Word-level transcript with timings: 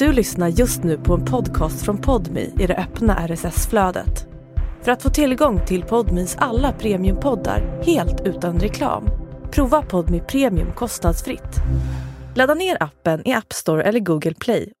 Du 0.00 0.12
lyssnar 0.12 0.48
just 0.48 0.82
nu 0.82 0.98
på 0.98 1.14
en 1.14 1.24
podcast 1.24 1.84
från 1.84 1.98
Podmi 1.98 2.52
i 2.58 2.66
det 2.66 2.76
öppna 2.76 3.26
RSS-flödet. 3.28 4.26
För 4.82 4.92
att 4.92 5.02
få 5.02 5.10
tillgång 5.10 5.66
till 5.66 5.82
Podmis 5.82 6.36
alla 6.38 6.72
premiumpoddar 6.72 7.82
helt 7.82 8.20
utan 8.26 8.60
reklam, 8.60 9.04
prova 9.50 9.82
Podmi 9.82 10.20
Premium 10.20 10.72
kostnadsfritt. 10.72 11.56
Ladda 12.34 12.54
ner 12.54 12.76
appen 12.82 13.28
i 13.28 13.32
App 13.32 13.52
Store 13.52 13.82
eller 13.82 14.00
Google 14.00 14.34
Play 14.34 14.72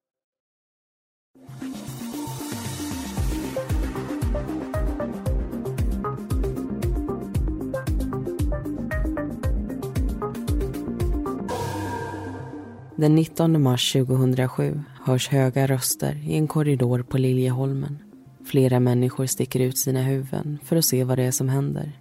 Den 13.00 13.14
19 13.14 13.62
mars 13.62 13.92
2007 13.92 14.82
hörs 15.10 15.28
höga 15.28 15.66
röster 15.66 16.16
i 16.24 16.36
en 16.36 16.48
korridor 16.48 17.02
på 17.02 17.18
Liljeholmen. 17.18 17.98
Flera 18.44 18.80
människor 18.80 19.26
sticker 19.26 19.60
ut 19.60 19.78
sina 19.78 20.02
huvuden 20.02 20.58
för 20.64 20.76
att 20.76 20.84
se 20.84 21.04
vad 21.04 21.18
det 21.18 21.22
är 21.22 21.30
som 21.30 21.48
händer. 21.48 21.92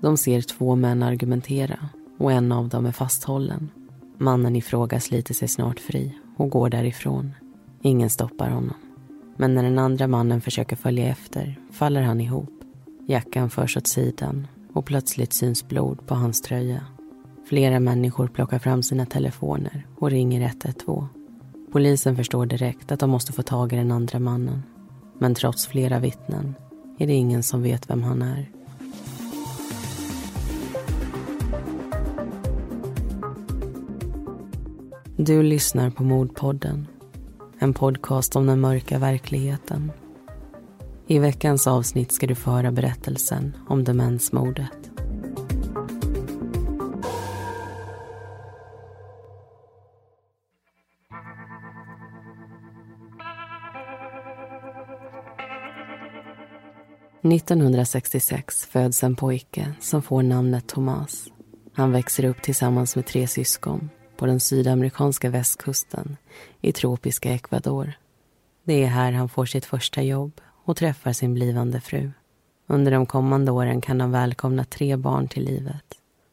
De 0.00 0.16
ser 0.16 0.40
två 0.40 0.76
män 0.76 1.02
argumentera 1.02 1.88
och 2.18 2.32
en 2.32 2.52
av 2.52 2.68
dem 2.68 2.86
är 2.86 2.92
fasthållen. 2.92 3.70
Mannen 4.18 4.56
i 4.56 4.62
fråga 4.62 5.00
sliter 5.00 5.34
sig 5.34 5.48
snart 5.48 5.80
fri 5.80 6.18
och 6.36 6.50
går 6.50 6.70
därifrån. 6.70 7.32
Ingen 7.82 8.10
stoppar 8.10 8.50
honom. 8.50 8.76
Men 9.36 9.54
när 9.54 9.62
den 9.62 9.78
andra 9.78 10.06
mannen 10.06 10.40
försöker 10.40 10.76
följa 10.76 11.08
efter 11.08 11.58
faller 11.70 12.02
han 12.02 12.20
ihop. 12.20 12.64
Jackan 13.06 13.50
förs 13.50 13.76
åt 13.76 13.86
sidan 13.86 14.46
och 14.72 14.86
plötsligt 14.86 15.32
syns 15.32 15.68
blod 15.68 16.06
på 16.06 16.14
hans 16.14 16.42
tröja. 16.42 16.86
Flera 17.48 17.80
människor 17.80 18.28
plockar 18.28 18.58
fram 18.58 18.82
sina 18.82 19.06
telefoner 19.06 19.86
och 19.98 20.10
ringer 20.10 20.40
112. 20.40 21.21
Polisen 21.72 22.16
förstår 22.16 22.46
direkt 22.46 22.92
att 22.92 23.00
de 23.00 23.10
måste 23.10 23.32
få 23.32 23.42
tag 23.42 23.72
i 23.72 23.76
den 23.76 23.92
andra 23.92 24.18
mannen. 24.18 24.62
Men 25.18 25.34
trots 25.34 25.66
flera 25.66 25.98
vittnen 25.98 26.54
är 26.98 27.06
det 27.06 27.12
ingen 27.12 27.42
som 27.42 27.62
vet 27.62 27.90
vem 27.90 28.02
han 28.02 28.22
är. 28.22 28.50
Du 35.16 35.42
lyssnar 35.42 35.90
på 35.90 36.02
Mordpodden. 36.04 36.86
En 37.58 37.74
podcast 37.74 38.36
om 38.36 38.46
den 38.46 38.60
mörka 38.60 38.98
verkligheten. 38.98 39.92
I 41.06 41.18
veckans 41.18 41.66
avsnitt 41.66 42.12
ska 42.12 42.26
du 42.26 42.34
få 42.34 42.50
höra 42.50 42.72
berättelsen 42.72 43.56
om 43.68 43.84
demensmordet. 43.84 44.81
1966 57.24 58.66
föds 58.66 59.02
en 59.02 59.16
pojke 59.16 59.74
som 59.80 60.02
får 60.02 60.22
namnet 60.22 60.66
Thomas. 60.66 61.28
Han 61.72 61.92
växer 61.92 62.24
upp 62.24 62.42
tillsammans 62.42 62.96
med 62.96 63.06
tre 63.06 63.26
syskon 63.26 63.90
på 64.16 64.26
den 64.26 64.40
sydamerikanska 64.40 65.30
västkusten 65.30 66.16
i 66.60 66.72
tropiska 66.72 67.32
Ecuador. 67.34 67.92
Det 68.64 68.84
är 68.84 68.86
här 68.86 69.12
han 69.12 69.28
får 69.28 69.46
sitt 69.46 69.64
första 69.64 70.02
jobb 70.02 70.40
och 70.64 70.76
träffar 70.76 71.12
sin 71.12 71.34
blivande 71.34 71.80
fru. 71.80 72.10
Under 72.66 72.92
de 72.92 73.06
kommande 73.06 73.52
åren 73.52 73.80
kan 73.80 73.98
de 73.98 74.10
välkomna 74.10 74.64
tre 74.64 74.96
barn 74.96 75.28
till 75.28 75.44
livet. 75.44 75.84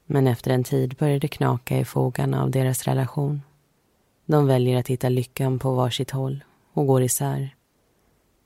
Men 0.05 0.27
efter 0.27 0.51
en 0.51 0.63
tid 0.63 0.95
börjar 0.99 1.19
det 1.19 1.27
knaka 1.27 1.77
i 1.77 1.85
fogarna 1.85 2.43
av 2.43 2.51
deras 2.51 2.83
relation. 2.83 3.41
De 4.25 4.47
väljer 4.47 4.79
att 4.79 4.87
hitta 4.87 5.09
lyckan 5.09 5.59
på 5.59 5.73
varsitt 5.73 6.11
håll 6.11 6.43
och 6.73 6.87
går 6.87 7.03
isär. 7.03 7.55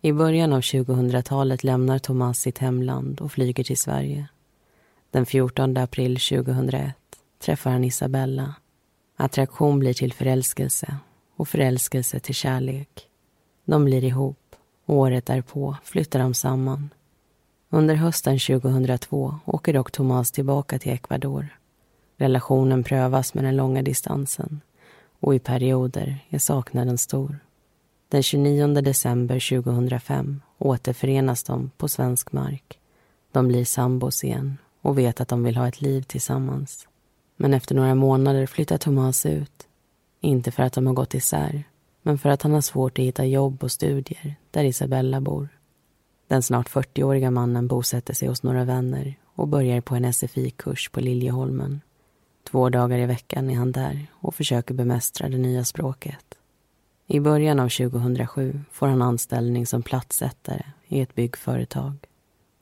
I 0.06 0.14
början 0.14 0.54
av 0.54 0.62
2000-talet 0.62 1.64
lämnar 1.64 2.00
Thomas 2.00 2.39
sitt 2.39 2.58
hemland 2.58 3.22
och 3.22 3.32
flyger 3.32 3.64
till 3.64 3.77
Sverige. 3.77 4.27
Den 5.11 5.26
14 5.26 5.77
april 5.77 6.20
2001 6.20 6.95
träffar 7.39 7.72
han 7.72 7.83
Isabella. 7.83 8.55
Attraktion 9.17 9.80
blir 9.80 9.94
till 9.94 10.14
förälskelse 10.14 10.98
och 11.36 11.48
förälskelse 11.48 12.20
till 12.20 12.36
kärlek. 12.36 13.08
De 13.66 13.86
blir 13.86 14.04
ihop 14.04 14.55
året 14.86 15.26
därpå 15.26 15.76
flyttar 15.83 16.20
de 16.20 16.33
samman. 16.33 16.89
Under 17.70 17.95
hösten 17.95 18.39
2002 18.39 19.36
åker 19.45 19.73
dock 19.73 19.92
Thomas 19.92 20.32
tillbaka 20.32 20.80
till 20.80 20.92
Ecuador. 20.92 21.58
Relationen 22.17 22.83
prövas 22.83 23.33
med 23.33 23.44
den 23.44 23.56
långa 23.56 23.82
distansen 23.82 24.61
och 25.20 25.36
i 25.36 25.39
perioder 25.39 26.20
är 26.30 26.39
saknaden 26.39 26.98
stor. 26.98 27.39
Den 28.14 28.24
29 28.24 28.82
december 28.82 29.62
2005 29.62 30.42
återförenas 30.58 31.44
de 31.44 31.72
på 31.78 31.88
svensk 31.88 32.32
mark. 32.32 32.80
De 33.32 33.48
blir 33.48 33.66
sambos 33.66 34.24
igen 34.24 34.58
och 34.82 34.98
vet 34.98 35.22
att 35.22 35.28
de 35.28 35.44
vill 35.44 35.58
ha 35.58 35.68
ett 35.68 35.82
liv 35.82 36.02
tillsammans. 36.02 36.88
Men 37.38 37.54
efter 37.54 37.76
några 37.76 37.96
månader 37.96 38.46
flyttar 38.46 38.78
Thomas 38.78 39.26
ut. 39.26 39.68
Inte 40.22 40.52
för 40.52 40.64
att 40.64 40.74
de 40.74 40.88
har 40.88 40.94
gått 40.94 41.14
isär, 41.14 41.64
men 42.02 42.18
för 42.18 42.30
att 42.30 42.42
han 42.42 42.54
har 42.54 42.62
svårt 42.62 43.00
att 43.00 43.06
hitta 43.06 43.26
jobb 43.26 43.64
och 43.64 43.72
studier 43.72 44.36
där 44.52 44.64
Isabella 44.64 45.22
bor. 45.22 45.50
Den 46.28 46.44
snart 46.44 46.70
40-åriga 46.70 47.32
mannen 47.32 47.68
bosätter 47.68 48.14
sig 48.14 48.28
hos 48.28 48.44
några 48.44 48.64
vänner 48.64 49.16
och 49.36 49.48
börjar 49.48 49.82
på 49.82 49.95
en 49.95 50.14
SFI-kurs 50.14 50.90
på 50.90 51.00
Liljeholmen. 51.00 51.82
Två 52.52 52.70
dagar 52.70 52.98
i 52.98 53.06
veckan 53.06 53.50
är 53.50 53.56
han 53.56 53.72
där 53.72 54.06
och 54.14 54.36
försöker 54.36 54.74
bemästra 54.74 55.30
det 55.30 55.38
nya 55.38 55.64
språket. 55.64 56.38
I 57.08 57.19
början 57.19 57.59
av 57.59 57.69
2007 57.69 58.61
får 58.71 58.87
han 58.87 59.02
anställning 59.02 59.65
som 59.65 59.83
platssättare 59.83 60.64
i 60.87 61.02
ett 61.02 61.15
byggföretag. 61.15 61.93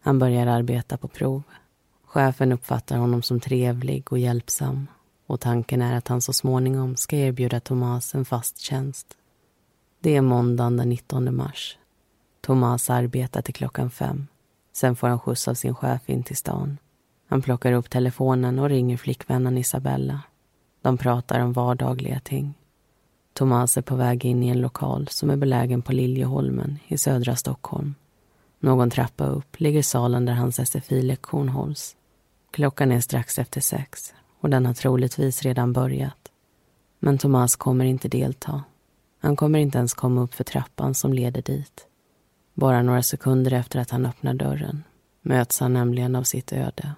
Han 0.02 0.20
börjar 0.20 0.48
arbeta 0.48 0.98
på 0.98 1.08
prov. 1.08 1.44
Chefen 2.06 2.52
uppfattar 2.52 2.98
honom 2.98 3.22
som 3.22 3.40
trevlig 3.40 4.12
och 4.12 4.20
hjälpsam 4.20 4.88
och 5.28 5.40
tanken 5.40 5.82
är 5.82 5.98
att 5.98 6.08
han 6.08 6.22
så 6.22 6.34
småningom 6.34 6.96
ska 6.96 7.16
erbjuda 7.16 7.60
Thomas 7.60 8.16
en 8.16 8.26
fast 8.26 8.60
tjänst. 8.60 9.08
Det 10.00 10.16
är 10.16 10.22
måndagen 10.22 10.78
den 10.78 10.90
19 10.90 11.36
mars. 11.36 11.78
Thomas 12.42 12.90
arbetar 12.90 13.42
till 13.42 13.54
klockan 13.54 13.90
fem. 13.90 14.28
Sen 14.74 14.96
får 14.96 15.08
han 15.08 15.20
skjuts 15.20 15.48
av 15.48 15.54
sin 15.54 15.76
chef 15.76 16.10
in 16.10 16.24
till 16.24 16.38
stan. 16.38 16.78
Han 17.28 17.42
plockar 17.42 17.74
upp 17.74 17.90
telefonen 17.90 18.60
och 18.60 18.70
ringer 18.70 18.98
flickvännen 18.98 19.58
Isabella. 19.58 20.22
De 20.82 20.98
pratar 20.98 21.40
om 21.40 21.54
vardagliga 21.54 22.20
ting. 22.20 22.54
Thomas 23.34 23.78
är 23.78 23.82
på 23.82 23.96
väg 23.96 24.26
in 24.26 24.44
i 24.44 24.48
en 24.48 24.62
lokal 24.62 25.08
som 25.08 25.30
är 25.30 25.36
belägen 25.36 25.82
på 25.82 25.94
Liljeholmen 25.94 26.80
i 26.88 26.98
södra 26.98 27.36
Stockholm. 27.36 27.96
Någon 28.60 28.90
trappa 28.90 29.26
upp 29.26 29.60
ligger 29.60 29.82
salen 29.82 30.26
där 30.26 30.34
hans 30.34 30.60
SFI-lektion 30.60 31.50
hålls. 31.50 31.96
Klockan 32.52 32.92
är 32.92 33.00
strax 33.00 33.40
efter 33.40 33.62
sex 33.62 34.14
och 34.40 34.50
den 34.50 34.66
har 34.66 34.74
troligtvis 34.74 35.44
redan 35.44 35.74
börjat. 35.74 36.32
Men 37.00 37.18
Thomas 37.18 37.56
kommer 37.56 37.86
inte 37.86 38.08
delta. 38.08 38.64
Han 39.20 39.36
kommer 39.36 39.60
inte 39.60 39.78
ens 39.78 39.94
komma 39.94 40.22
upp 40.22 40.34
för 40.34 40.44
trappan 40.44 40.94
som 40.94 41.14
leder 41.14 41.42
dit. 41.42 41.88
Bara 42.54 42.82
några 42.82 43.04
sekunder 43.04 43.54
efter 43.54 43.80
att 43.80 43.92
han 43.92 44.06
öppnar 44.06 44.34
dörren 44.34 44.84
möts 45.22 45.60
han 45.60 45.74
nämligen 45.74 46.16
av 46.16 46.24
sitt 46.24 46.54
öde. 46.54 46.96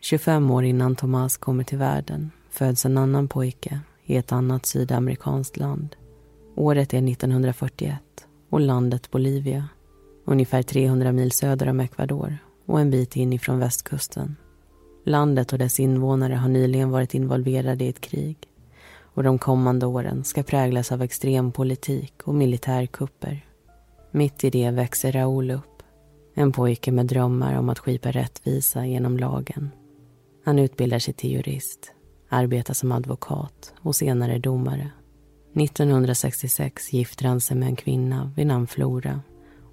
25 0.00 0.50
år 0.50 0.64
innan 0.64 0.96
Thomas 0.96 1.36
kommer 1.36 1.64
till 1.64 1.78
världen 1.78 2.30
föds 2.50 2.84
en 2.84 2.98
annan 2.98 3.28
pojke 3.28 3.80
i 4.10 4.16
ett 4.16 4.32
annat 4.32 4.66
sydamerikanskt 4.66 5.56
land. 5.56 5.96
Året 6.56 6.94
är 6.94 7.08
1941 7.08 7.98
och 8.50 8.60
landet 8.60 9.10
Bolivia. 9.10 9.68
Ungefär 10.24 10.62
300 10.62 11.12
mil 11.12 11.32
söder 11.32 11.68
om 11.68 11.80
Ecuador 11.80 12.38
och 12.66 12.80
en 12.80 12.90
bit 12.90 13.16
inifrån 13.16 13.58
västkusten. 13.58 14.36
Landet 15.04 15.52
och 15.52 15.58
dess 15.58 15.80
invånare 15.80 16.34
har 16.34 16.48
nyligen 16.48 16.90
varit 16.90 17.14
involverade 17.14 17.84
i 17.84 17.88
ett 17.88 18.00
krig 18.00 18.36
och 19.02 19.22
de 19.22 19.38
kommande 19.38 19.86
åren 19.86 20.24
ska 20.24 20.42
präglas 20.42 20.92
av 20.92 21.02
extrem 21.02 21.52
politik 21.52 22.14
och 22.24 22.34
militärkupper. 22.34 23.46
Mitt 24.10 24.44
i 24.44 24.50
det 24.50 24.70
växer 24.70 25.12
Raúl 25.12 25.50
upp. 25.50 25.82
En 26.34 26.52
pojke 26.52 26.92
med 26.92 27.06
drömmar 27.06 27.58
om 27.58 27.68
att 27.68 27.78
skipa 27.78 28.10
rättvisa 28.10 28.86
genom 28.86 29.16
lagen. 29.16 29.70
Han 30.44 30.58
utbildar 30.58 30.98
sig 30.98 31.14
till 31.14 31.30
jurist 31.32 31.94
arbetar 32.30 32.74
som 32.74 32.92
advokat 32.92 33.74
och 33.80 33.96
senare 33.96 34.38
domare. 34.38 34.90
1966 35.54 36.92
gifter 36.92 37.28
han 37.28 37.40
sig 37.40 37.56
med 37.56 37.68
en 37.68 37.76
kvinna 37.76 38.32
vid 38.36 38.46
namn 38.46 38.66
Flora 38.66 39.20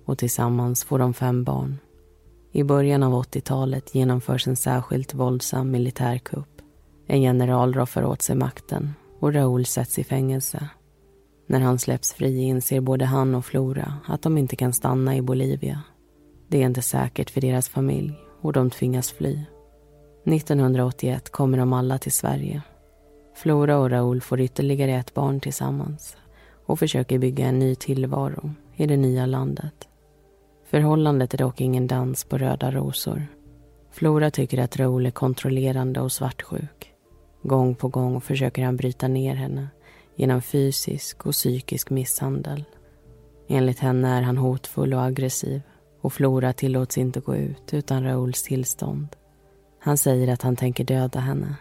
och 0.06 0.18
tillsammans 0.18 0.84
får 0.84 1.00
de 1.00 1.14
fem 1.14 1.44
barn. 1.44 1.78
I 2.52 2.64
början 2.64 3.04
av 3.04 3.24
80-talet 3.24 3.96
genomförs 3.96 4.48
en 4.48 4.56
särskilt 4.56 5.14
våldsam 5.14 5.72
militärkupp. 5.72 6.62
En 7.08 7.22
general 7.22 7.74
roffar 7.74 8.04
åt 8.04 8.22
sig 8.22 8.36
makten 8.36 8.94
och 9.20 9.34
Raúl 9.34 9.66
sätts 9.66 10.00
i 10.00 10.04
fängelse. 10.04 10.70
När 11.48 11.60
han 11.60 11.80
släpps 11.80 12.14
fri 12.14 12.42
inser 12.42 12.82
både 12.82 13.06
han 13.06 13.36
och 13.36 13.46
Flora 13.46 13.94
att 14.08 14.22
de 14.22 14.38
inte 14.38 14.56
kan 14.56 14.74
stanna 14.74 15.16
i 15.16 15.22
Bolivia. 15.22 15.82
Det 16.48 16.62
är 16.62 16.66
inte 16.66 16.82
säkert 16.82 17.30
för 17.30 17.42
deras 17.42 17.70
familj 17.70 18.14
och 18.42 18.54
de 18.54 18.70
tvingas 18.70 19.12
fly. 19.12 19.40
1981 20.34 21.30
kommer 21.30 21.58
de 21.58 21.74
alla 21.74 21.98
till 21.98 22.12
Sverige. 22.12 22.62
Flora 23.36 23.78
och 23.78 23.90
Raoul 23.90 24.22
får 24.22 24.42
ytterligare 24.42 24.92
ett 24.92 25.14
barn 25.14 25.40
tillsammans 25.40 26.18
och 26.66 26.80
försöker 26.80 27.20
bygga 27.20 27.46
en 27.46 27.60
ny 27.60 27.76
tillvaro 27.76 28.52
i 28.76 28.86
det 28.86 28.98
nya 28.98 29.26
landet. 29.26 29.88
Förhållandet 30.70 31.34
är 31.34 31.38
dock 31.38 31.62
ingen 31.62 31.88
dans 31.88 32.24
på 32.24 32.38
röda 32.38 32.72
rosor. 32.72 33.28
Flora 33.92 34.32
tycker 34.32 34.58
att 34.58 34.78
Raoul 34.78 35.06
är 35.06 35.12
kontrollerande 35.12 36.02
och 36.02 36.12
svartsjuk. 36.12 36.94
Gång 37.44 37.76
på 37.76 37.88
gång 37.88 38.22
försöker 38.22 38.66
han 38.66 38.78
bryta 38.78 39.08
ner 39.08 39.36
henne 39.36 39.68
genom 40.16 40.42
fysisk 40.42 41.26
och 41.26 41.34
psykisk 41.34 41.90
misshandel. 41.90 42.64
Enligt 43.48 43.80
henne 43.80 44.18
är 44.18 44.22
han 44.22 44.38
hotfull 44.38 44.94
och 44.94 45.04
aggressiv 45.04 45.62
och 46.02 46.14
Flora 46.14 46.54
tillåts 46.54 46.98
inte 46.98 47.20
gå 47.20 47.36
ut 47.36 47.74
utan 47.74 48.04
Raouls 48.04 48.44
tillstånd. 48.44 49.08
Han 49.88 49.98
säger 49.98 50.28
att 50.28 50.42
han 50.42 50.56
tänker 50.56 50.84
döda 50.84 51.20
henne 51.20 51.56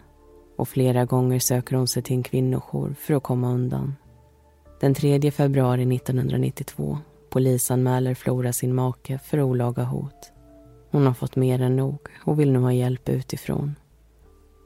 och 0.57 0.69
flera 0.69 1.05
gånger 1.05 1.39
söker 1.39 1.75
hon 1.75 1.87
sig 1.87 2.03
till 2.03 2.15
en 2.15 2.23
kvinnojour 2.23 2.95
för 2.99 3.13
att 3.13 3.23
komma 3.23 3.51
undan. 3.51 3.95
Den 4.79 4.93
3 4.93 5.31
februari 5.31 5.95
1992 5.95 6.97
polisanmäler 7.29 8.13
Flora 8.13 8.53
sin 8.53 8.75
make 8.75 9.19
för 9.19 9.41
olaga 9.41 9.83
hot. 9.83 10.31
Hon 10.91 11.07
har 11.07 11.13
fått 11.13 11.35
mer 11.35 11.61
än 11.61 11.75
nog 11.75 11.99
och 12.25 12.39
vill 12.39 12.51
nu 12.51 12.59
ha 12.59 12.73
hjälp 12.73 13.09
utifrån. 13.09 13.75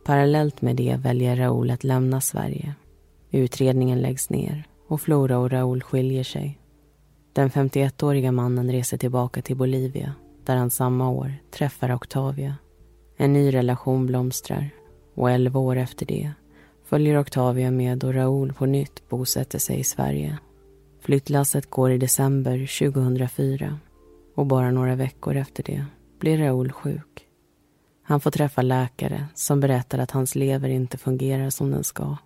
Parallellt 0.06 0.62
med 0.62 0.76
det 0.76 0.96
väljer 0.96 1.36
Raoul 1.36 1.72
att 1.72 1.84
lämna 1.84 2.22
Sverige. 2.22 2.76
Utredningen 3.32 4.00
läggs 4.00 4.30
ner 4.30 4.64
och 4.88 5.02
Flora 5.02 5.38
och 5.38 5.52
Raoul 5.52 5.84
skiljer 5.84 6.24
sig. 6.24 6.60
Den 7.34 7.50
51-åriga 7.50 8.32
mannen 8.32 8.72
reser 8.72 8.98
tillbaka 8.98 9.42
till 9.42 9.58
Bolivia 9.58 10.14
där 10.46 10.56
han 10.56 10.70
samma 10.70 11.10
år 11.10 11.34
träffar 11.52 11.94
Octavia. 11.96 12.56
En 13.22 13.34
ny 13.34 13.54
relation 13.54 14.06
blomstrar 14.06 14.70
och 15.16 15.32
elva 15.32 15.60
år 15.60 15.76
efter 15.76 16.06
det 16.06 16.32
följer 16.86 17.18
Octavia 17.18 17.72
med 17.72 18.04
och 18.04 18.14
Raoul 18.14 18.54
på 18.54 18.66
nytt 18.66 19.10
bosätter 19.10 19.60
sig 19.60 19.80
i 19.80 19.84
Sverige. 19.84 20.38
Flyttlasset 21.02 21.70
går 21.70 21.92
i 21.92 21.98
december 21.98 22.80
2004 22.90 23.80
och 24.36 24.46
bara 24.46 24.72
några 24.72 24.96
veckor 24.96 25.36
efter 25.36 25.64
det 25.64 25.86
blir 26.20 26.38
Raoul 26.38 26.72
sjuk. 26.72 27.28
Han 28.04 28.20
får 28.20 28.32
träffa 28.32 28.62
läkare 28.62 29.26
som 29.34 29.60
berättar 29.60 30.00
att 30.00 30.12
hans 30.12 30.36
lever 30.36 30.70
inte 30.70 30.98
fungerar 30.98 31.50
som 31.50 31.72
den 31.72 31.84
ska. 31.84 32.18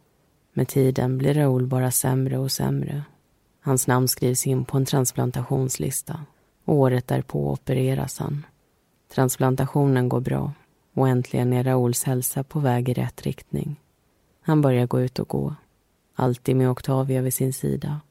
Med 0.54 0.68
tiden 0.68 1.18
blir 1.18 1.34
Raoul 1.34 1.68
bara 1.68 1.92
sämre 1.92 2.38
och 2.38 2.52
sämre. 2.52 3.04
Hans 3.62 3.88
namn 3.88 4.08
skrivs 4.08 4.48
in 4.48 4.66
på 4.66 4.78
en 4.78 4.86
transplantationslista 4.86 6.20
och 6.66 6.76
året 6.76 7.08
därpå 7.08 7.52
opereras 7.52 8.20
han. 8.20 8.46
Transplantationen 9.14 10.10
går 10.10 10.20
bra 10.20 10.54
och 10.96 11.08
äntligen 11.08 11.54
är 11.54 11.64
Raouls 11.64 12.04
hälsa 12.04 12.44
på 12.44 12.60
väg 12.60 12.90
i 12.90 12.94
rätt 12.94 13.22
riktning. 13.22 13.76
Han 14.42 14.62
börjar 14.62 14.88
gå 14.88 15.02
ut 15.02 15.20
och 15.20 15.28
gå, 15.28 15.56
alltid 16.16 16.56
med 16.56 16.70
Octavia 16.70 17.22
vid 17.22 17.34
sin 17.34 17.54
sida. 17.54 18.02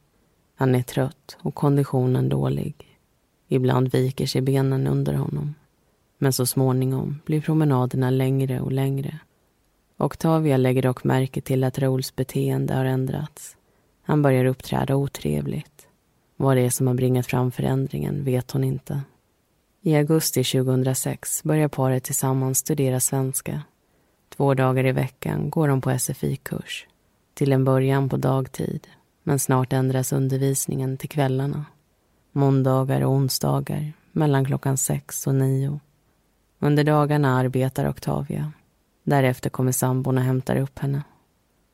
Han 0.57 0.75
är 0.75 0.83
trött 0.83 1.37
och 1.43 1.55
konditionen 1.55 2.29
dålig. 2.29 2.99
Ibland 3.49 3.89
viker 3.93 4.27
sig 4.27 4.41
benen 4.41 4.87
under 4.87 5.15
honom. 5.15 5.55
Men 6.19 6.33
så 6.33 6.47
småningom 6.47 7.21
blir 7.27 7.41
promenaderna 7.41 8.11
längre 8.11 8.61
och 8.61 8.73
längre. 8.73 9.19
Octavia 9.97 10.57
lägger 10.57 10.83
dock 10.83 11.05
märke 11.05 11.41
till 11.41 11.65
att 11.65 11.79
Raouls 11.79 12.17
beteende 12.17 12.75
har 12.75 12.85
ändrats. 12.85 13.57
Han 14.03 14.23
börjar 14.23 14.45
uppträda 14.45 14.97
otrevligt. 14.97 15.89
Vad 16.37 16.57
det 16.57 16.63
är 16.63 16.71
som 16.71 16.87
har 16.87 16.95
bringat 16.95 17.27
fram 17.27 17.51
förändringen 17.51 18.25
vet 18.25 18.51
hon 18.51 18.65
inte. 18.65 19.03
I 19.87 19.97
augusti 19.97 20.45
2006 20.45 21.45
börjar 21.45 21.69
paret 21.69 22.05
tillsammans 22.05 22.59
studera 22.59 23.01
svenska. 23.01 23.63
Två 24.37 24.55
dagar 24.55 24.87
i 24.87 24.93
veckan 24.93 25.51
går 25.51 25.69
de 25.69 25.81
på 25.81 25.91
SFI-kurs. 25.99 26.87
Till 27.35 27.53
en 27.53 27.65
början 27.65 28.09
på 28.09 28.17
dagtid, 28.17 28.89
men 29.23 29.39
snart 29.39 29.73
ändras 29.73 30.13
undervisningen 30.13 30.97
till 30.97 31.09
kvällarna. 31.09 31.65
Måndagar 32.33 33.01
och 33.01 33.13
onsdagar 33.13 33.93
mellan 34.13 34.45
klockan 34.45 34.77
sex 34.77 35.27
och 35.27 35.35
nio. 35.35 35.81
Under 36.59 36.85
dagarna 36.85 37.39
arbetar 37.39 37.89
Octavia. 37.89 38.53
Därefter 39.03 39.51
kommer 39.51 39.73
sambon 39.73 40.19
och 40.19 40.25
hämtar 40.25 40.57
upp 40.57 40.79
henne. 40.79 41.03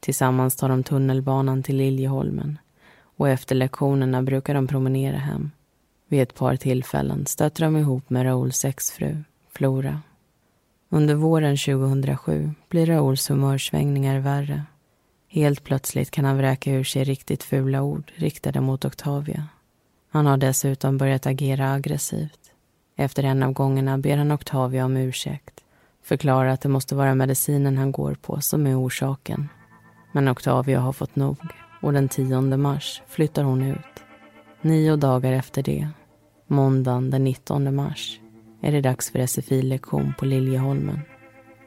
Tillsammans 0.01 0.57
tar 0.57 0.69
de 0.69 0.83
tunnelbanan 0.83 1.62
till 1.62 1.77
Liljeholmen 1.77 2.59
och 3.03 3.29
efter 3.29 3.55
lektionerna 3.55 4.23
brukar 4.23 4.55
de 4.55 4.67
promenera 4.67 5.19
hem. 5.19 5.51
Vid 6.11 6.23
ett 6.23 6.35
par 6.35 6.57
tillfällen 6.57 7.27
stöter 7.27 7.65
de 7.65 7.77
ihop 7.77 8.11
med 8.11 8.27
Raouls 8.27 8.65
exfru, 8.65 9.17
Flora. 9.53 10.01
Under 10.89 11.15
våren 11.15 11.57
2007 11.57 12.51
blir 12.69 12.87
Raouls 12.87 13.31
humörsvängningar 13.31 14.19
värre. 14.19 14.62
Helt 15.29 15.65
plötsligt 15.65 16.11
kan 16.11 16.25
han 16.25 16.37
vräka 16.37 16.73
ur 16.73 16.85
sig 16.85 17.05
riktigt 17.05 17.43
fula 17.43 17.83
ord 17.83 18.12
riktade 18.15 18.61
mot 18.61 18.85
Octavia. 18.85 19.47
Han 20.11 20.27
har 20.27 20.37
dessutom 20.37 20.99
börjat 20.99 21.27
agera 21.27 21.73
aggressivt. 21.73 22.53
Efter 22.97 23.23
en 23.23 23.43
av 23.43 23.53
gångerna 23.53 23.99
ber 23.99 24.17
han 24.17 24.33
Octavia 24.33 24.85
om 24.85 24.97
ursäkt. 24.97 25.61
Förklarar 26.03 26.49
att 26.49 26.61
det 26.61 26.69
måste 26.69 26.95
vara 26.95 27.15
medicinen 27.15 27.79
han 27.79 27.93
går 27.93 28.15
på 28.15 28.41
som 28.41 28.67
är 28.67 28.81
orsaken. 28.81 29.49
Men 30.12 30.29
Octavia 30.29 30.81
har 30.81 30.93
fått 30.93 31.17
nog 31.17 31.37
och 31.83 31.93
den 31.93 32.09
10 32.09 32.41
mars 32.41 33.03
flyttar 33.09 33.43
hon 33.43 33.62
ut. 33.62 34.05
Nio 34.62 34.97
dagar 34.97 35.33
efter 35.33 35.62
det, 35.62 35.89
måndagen 36.50 37.11
den 37.11 37.25
19 37.25 37.75
mars, 37.75 38.20
är 38.61 38.73
det 38.73 38.81
dags 38.81 39.11
för 39.11 39.26
SFI-lektion 39.26 40.14
på 40.19 40.25
Liljeholmen. 40.25 41.00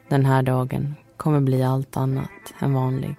Den 0.08 0.24
här 0.24 0.42
dagen 0.42 0.94
kommer 1.16 1.40
bli 1.40 1.62
allt 1.62 1.96
annat 1.96 2.54
än 2.60 2.74
vanlig. 2.74 3.16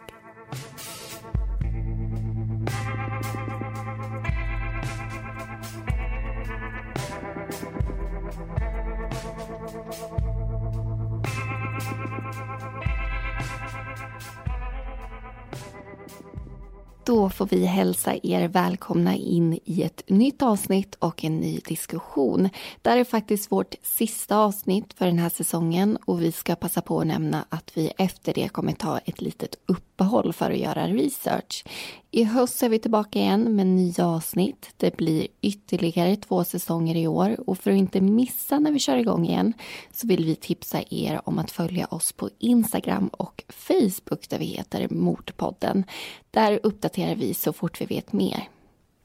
Då 17.05 17.29
får 17.29 17.45
vi 17.45 17.65
hälsa 17.65 18.15
er 18.23 18.47
välkomna 18.47 19.15
in 19.15 19.59
i 19.65 19.83
ett 19.83 20.03
nytt 20.07 20.41
avsnitt 20.41 20.95
och 20.99 21.23
en 21.23 21.37
ny 21.37 21.59
diskussion. 21.59 22.49
Det 22.81 22.89
här 22.89 22.97
är 22.97 23.03
faktiskt 23.03 23.51
vårt 23.51 23.75
sista 23.83 24.37
avsnitt 24.37 24.93
för 24.93 25.05
den 25.05 25.19
här 25.19 25.29
säsongen 25.29 25.97
och 26.05 26.21
vi 26.21 26.31
ska 26.31 26.55
passa 26.55 26.81
på 26.81 26.99
att 26.99 27.07
nämna 27.07 27.45
att 27.49 27.71
vi 27.77 27.91
efter 27.97 28.33
det 28.33 28.47
kommer 28.47 28.73
ta 28.73 28.97
ett 28.97 29.21
litet 29.21 29.55
uppehåll 29.95 30.33
för 30.33 30.51
att 30.51 30.57
göra 30.57 30.87
research. 30.87 31.63
I 32.11 32.23
höst 32.23 32.63
är 32.63 32.69
vi 32.69 32.79
tillbaka 32.79 33.19
igen 33.19 33.55
med 33.55 33.67
nya 33.67 34.07
avsnitt. 34.07 34.69
Det 34.77 34.97
blir 34.97 35.27
ytterligare 35.41 36.15
två 36.15 36.43
säsonger 36.43 36.95
i 36.95 37.07
år 37.07 37.49
och 37.49 37.57
för 37.57 37.71
att 37.71 37.77
inte 37.77 38.01
missa 38.01 38.59
när 38.59 38.71
vi 38.71 38.79
kör 38.79 38.97
igång 38.97 39.25
igen 39.25 39.53
så 39.91 40.07
vill 40.07 40.25
vi 40.25 40.35
tipsa 40.35 40.83
er 40.89 41.21
om 41.23 41.39
att 41.39 41.51
följa 41.51 41.85
oss 41.85 42.11
på 42.11 42.29
Instagram 42.39 43.07
och 43.07 43.43
Facebook 43.49 44.29
där 44.29 44.39
vi 44.39 44.45
heter 44.45 44.87
Mordpodden. 44.89 45.83
Där 46.31 46.59
uppdaterar 46.63 47.15
vi 47.15 47.33
så 47.33 47.53
fort 47.53 47.81
vi 47.81 47.85
vet 47.85 48.13
mer. 48.13 48.49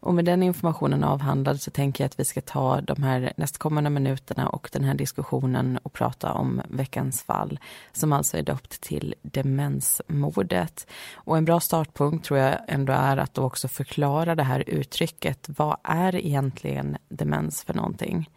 Och 0.00 0.14
med 0.14 0.24
den 0.24 0.42
informationen 0.42 1.04
avhandlad 1.04 1.60
så 1.60 1.70
tänker 1.70 2.04
jag 2.04 2.06
att 2.06 2.20
vi 2.20 2.24
ska 2.24 2.40
ta 2.40 2.80
de 2.80 3.02
här 3.02 3.32
nästkommande 3.36 3.90
minuterna 3.90 4.48
och 4.48 4.68
den 4.72 4.84
här 4.84 4.94
diskussionen 4.94 5.78
och 5.82 5.92
prata 5.92 6.32
om 6.32 6.62
veckans 6.68 7.22
fall 7.22 7.58
som 7.92 8.12
alltså 8.12 8.36
är 8.36 8.42
döpt 8.42 8.80
till 8.80 9.14
demensmordet. 9.22 10.86
Och 11.14 11.36
en 11.36 11.44
bra 11.44 11.60
startpunkt 11.60 12.24
tror 12.24 12.38
jag 12.38 12.58
ändå 12.68 12.92
är 12.92 13.16
att 13.16 13.34
då 13.34 13.42
också 13.42 13.68
förklara 13.68 14.34
det 14.34 14.42
här 14.42 14.64
uttrycket. 14.66 15.48
Vad 15.56 15.76
är 15.84 16.16
egentligen 16.16 16.96
demens 17.08 17.64
för 17.64 17.74
någonting? 17.74 18.28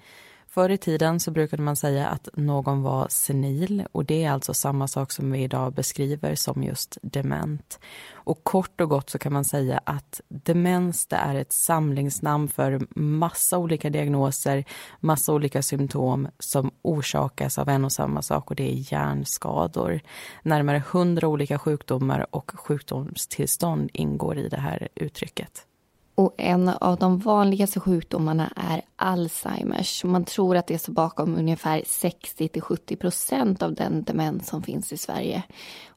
Förr 0.53 0.69
i 0.69 0.77
tiden 0.77 1.19
så 1.19 1.31
brukade 1.31 1.63
man 1.63 1.75
säga 1.75 2.07
att 2.07 2.29
någon 2.33 2.81
var 2.81 3.07
senil 3.09 3.83
och 3.91 4.05
det 4.05 4.23
är 4.23 4.31
alltså 4.31 4.53
samma 4.53 4.87
sak 4.87 5.11
som 5.11 5.31
vi 5.31 5.43
idag 5.43 5.73
beskriver 5.73 6.35
som 6.35 6.63
just 6.63 6.97
dement. 7.01 7.79
Och 8.13 8.43
kort 8.43 8.81
och 8.81 8.89
gott 8.89 9.09
så 9.09 9.19
kan 9.19 9.33
man 9.33 9.45
säga 9.45 9.81
att 9.83 10.21
demens 10.27 11.07
det 11.07 11.15
är 11.15 11.35
ett 11.35 11.51
samlingsnamn 11.51 12.47
för 12.47 12.99
massa 12.99 13.57
olika 13.57 13.89
diagnoser, 13.89 14.65
massa 14.99 15.33
olika 15.33 15.61
symptom 15.61 16.27
som 16.39 16.71
orsakas 16.81 17.57
av 17.57 17.69
en 17.69 17.85
och 17.85 17.91
samma 17.91 18.21
sak 18.21 18.49
och 18.49 18.55
det 18.55 18.71
är 18.71 18.93
hjärnskador. 18.93 19.99
Närmare 20.43 20.83
hundra 20.91 21.27
olika 21.27 21.59
sjukdomar 21.59 22.35
och 22.35 22.51
sjukdomstillstånd 22.55 23.89
ingår 23.93 24.37
i 24.37 24.49
det 24.49 24.59
här 24.59 24.87
uttrycket. 24.95 25.67
Och 26.15 26.33
en 26.37 26.69
av 26.69 26.97
de 26.97 27.19
vanligaste 27.19 27.79
sjukdomarna 27.79 28.53
är 28.55 28.81
Alzheimers. 28.95 30.03
Man 30.03 30.25
tror 30.25 30.57
att 30.57 30.67
det 30.67 30.77
står 30.77 30.93
bakom 30.93 31.35
ungefär 31.35 31.83
60 31.85 32.61
70 32.61 32.95
procent 32.95 33.63
av 33.63 33.73
den 33.73 34.03
demens 34.03 34.47
som 34.47 34.63
finns 34.63 34.93
i 34.93 34.97
Sverige. 34.97 35.43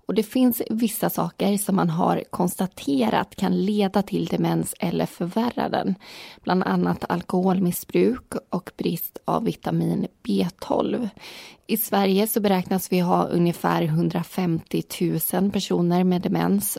Och 0.06 0.14
det 0.14 0.22
finns 0.22 0.62
vissa 0.70 1.10
saker 1.10 1.56
som 1.56 1.76
man 1.76 1.90
har 1.90 2.22
konstaterat 2.30 3.36
kan 3.36 3.64
leda 3.64 4.02
till 4.02 4.26
demens 4.26 4.74
eller 4.78 5.06
förvärra 5.06 5.68
den. 5.68 5.94
Bland 6.42 6.62
annat 6.62 7.04
alkoholmissbruk 7.08 8.32
och 8.50 8.70
brist 8.76 9.18
av 9.24 9.44
vitamin 9.44 10.06
B12. 10.22 11.08
I 11.66 11.76
Sverige 11.76 12.26
så 12.26 12.40
beräknas 12.40 12.92
vi 12.92 13.00
ha 13.00 13.24
ungefär 13.24 13.82
150 13.82 14.82
000 15.32 15.50
personer 15.50 16.04
med 16.04 16.22
demens 16.22 16.78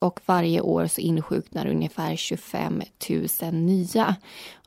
och 0.00 0.20
varje 0.26 0.60
år 0.60 0.86
så 0.86 1.00
insjuknar 1.00 1.66
ungefär 1.66 2.16
25 2.16 2.82
000 3.42 3.54
nya. 3.54 4.16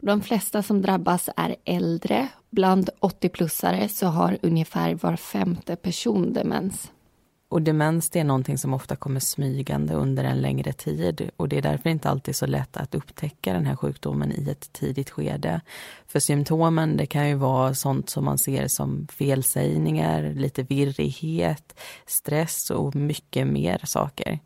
De 0.01 0.21
flesta 0.21 0.63
som 0.63 0.81
drabbas 0.81 1.29
är 1.37 1.55
äldre. 1.65 2.27
Bland 2.49 2.89
80-plussare 2.99 3.87
så 3.87 4.07
har 4.07 4.37
ungefär 4.41 4.95
var 4.95 5.15
femte 5.15 5.75
person 5.75 6.33
demens. 6.33 6.91
Och 7.53 7.61
demens 7.61 8.09
det 8.09 8.19
är 8.19 8.23
någonting 8.23 8.57
som 8.57 8.73
ofta 8.73 8.95
kommer 8.95 9.19
smygande 9.19 9.93
under 9.93 10.23
en 10.23 10.41
längre 10.41 10.73
tid 10.73 11.29
och 11.37 11.49
det 11.49 11.57
är 11.57 11.61
därför 11.61 11.89
inte 11.89 12.09
alltid 12.09 12.35
så 12.35 12.45
lätt 12.45 12.77
att 12.77 12.95
upptäcka 12.95 13.53
den 13.53 13.65
här 13.65 13.75
sjukdomen 13.75 14.31
i 14.31 14.49
ett 14.51 14.73
tidigt 14.73 15.09
skede. 15.09 15.61
För 16.07 16.19
symptomen 16.19 16.97
det 16.97 17.05
kan 17.05 17.29
ju 17.29 17.35
vara 17.35 17.73
sånt 17.73 18.09
som 18.09 18.25
man 18.25 18.37
ser 18.37 18.67
som 18.67 19.07
felsägningar, 19.11 20.33
lite 20.35 20.63
virrighet, 20.63 21.79
stress 22.05 22.69
och 22.69 22.95
mycket 22.95 23.47
mer 23.47 23.81
saker. 23.83 24.39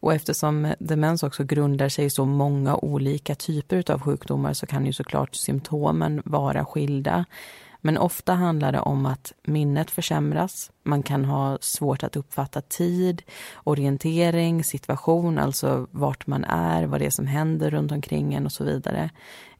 Och 0.00 0.14
eftersom 0.14 0.74
demens 0.78 1.22
också 1.22 1.44
grundar 1.44 1.88
sig 1.88 2.04
i 2.04 2.10
så 2.10 2.24
många 2.24 2.76
olika 2.76 3.34
typer 3.34 3.90
av 3.90 4.00
sjukdomar 4.00 4.52
så 4.52 4.66
kan 4.66 4.86
ju 4.86 4.92
såklart 4.92 5.34
symptomen 5.34 6.22
vara 6.24 6.64
skilda. 6.64 7.24
Men 7.80 7.98
ofta 7.98 8.34
handlar 8.34 8.72
det 8.72 8.80
om 8.80 9.06
att 9.06 9.32
minnet 9.44 9.90
försämras. 9.90 10.70
Man 10.82 11.02
kan 11.02 11.24
ha 11.24 11.58
svårt 11.60 12.02
att 12.02 12.16
uppfatta 12.16 12.60
tid, 12.60 13.22
orientering, 13.64 14.64
situation, 14.64 15.38
alltså 15.38 15.86
vart 15.90 16.26
man 16.26 16.44
är, 16.44 16.86
vad 16.86 17.00
det 17.00 17.06
är 17.06 17.10
som 17.10 17.26
händer 17.26 17.70
runt 17.70 17.92
omkring 17.92 18.34
en 18.34 18.46
och 18.46 18.52
så 18.52 18.64
vidare. 18.64 19.10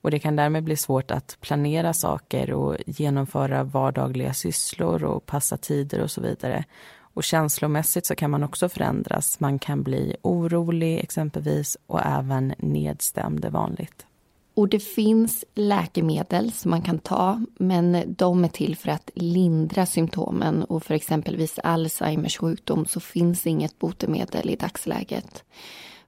Och 0.00 0.10
det 0.10 0.18
kan 0.18 0.36
därmed 0.36 0.64
bli 0.64 0.76
svårt 0.76 1.10
att 1.10 1.36
planera 1.40 1.92
saker 1.92 2.52
och 2.52 2.76
genomföra 2.86 3.64
vardagliga 3.64 4.34
sysslor 4.34 5.04
och 5.04 5.26
passa 5.26 5.56
tider 5.56 6.02
och 6.02 6.10
så 6.10 6.20
vidare. 6.20 6.64
Och 7.18 7.24
känslomässigt 7.24 8.06
så 8.06 8.14
kan 8.14 8.30
man 8.30 8.44
också 8.44 8.68
förändras. 8.68 9.40
Man 9.40 9.58
kan 9.58 9.82
bli 9.82 10.16
orolig 10.22 10.98
exempelvis 10.98 11.76
och 11.86 12.06
även 12.06 12.54
nedstämd 12.58 13.44
är 13.44 13.50
vanligt. 13.50 14.06
Och 14.54 14.68
det 14.68 14.80
finns 14.80 15.44
läkemedel 15.54 16.52
som 16.52 16.70
man 16.70 16.82
kan 16.82 16.98
ta, 16.98 17.44
men 17.56 18.14
de 18.18 18.44
är 18.44 18.48
till 18.48 18.76
för 18.76 18.90
att 18.90 19.10
lindra 19.14 19.86
symptomen 19.86 20.64
och 20.64 20.82
för 20.82 20.94
exempelvis 20.94 21.58
Alzheimers 21.58 22.38
sjukdom 22.38 22.86
så 22.86 23.00
finns 23.00 23.46
inget 23.46 23.78
botemedel 23.78 24.50
i 24.50 24.56
dagsläget. 24.56 25.44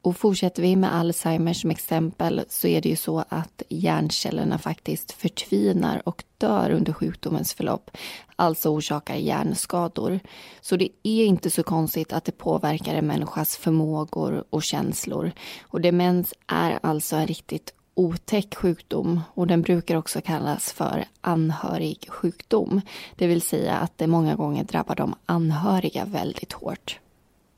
Och 0.02 0.16
fortsätter 0.16 0.62
vi 0.62 0.76
med 0.76 0.95
Alzheimers 0.95 1.61
som 1.61 1.71
exempel 1.71 2.45
så 2.49 2.66
är 2.66 2.80
det 2.80 2.88
ju 2.88 2.97
så 2.97 3.25
att 3.28 3.62
hjärncellerna 3.69 4.59
faktiskt 4.59 5.12
förtvinar 5.12 6.02
och 6.04 6.25
dör 6.38 6.71
under 6.71 6.92
sjukdomens 6.92 7.54
förlopp, 7.54 7.90
alltså 8.37 8.69
orsakar 8.69 9.14
hjärnskador. 9.14 10.21
Så 10.61 10.76
det 10.76 10.88
är 11.02 11.25
inte 11.25 11.50
så 11.50 11.62
konstigt 11.62 12.12
att 12.12 12.25
det 12.25 12.33
påverkar 12.33 12.95
en 12.95 13.07
människas 13.07 13.57
förmågor 13.57 14.45
och 14.50 14.62
känslor. 14.62 15.33
Och 15.62 15.80
demens 15.80 16.35
är 16.47 16.78
alltså 16.83 17.16
en 17.16 17.26
riktigt 17.26 17.75
otäck 17.95 18.54
sjukdom 18.54 19.21
och 19.35 19.47
den 19.47 19.62
brukar 19.62 19.97
också 19.97 20.21
kallas 20.21 20.73
för 20.73 21.04
anhörig 21.21 22.07
sjukdom. 22.09 22.80
Det 23.16 23.26
vill 23.26 23.42
säga 23.42 23.76
att 23.76 23.99
det 23.99 24.07
många 24.07 24.35
gånger 24.35 24.64
drabbar 24.64 24.95
de 24.95 25.14
anhöriga 25.26 26.04
väldigt 26.04 26.52
hårt. 26.52 27.00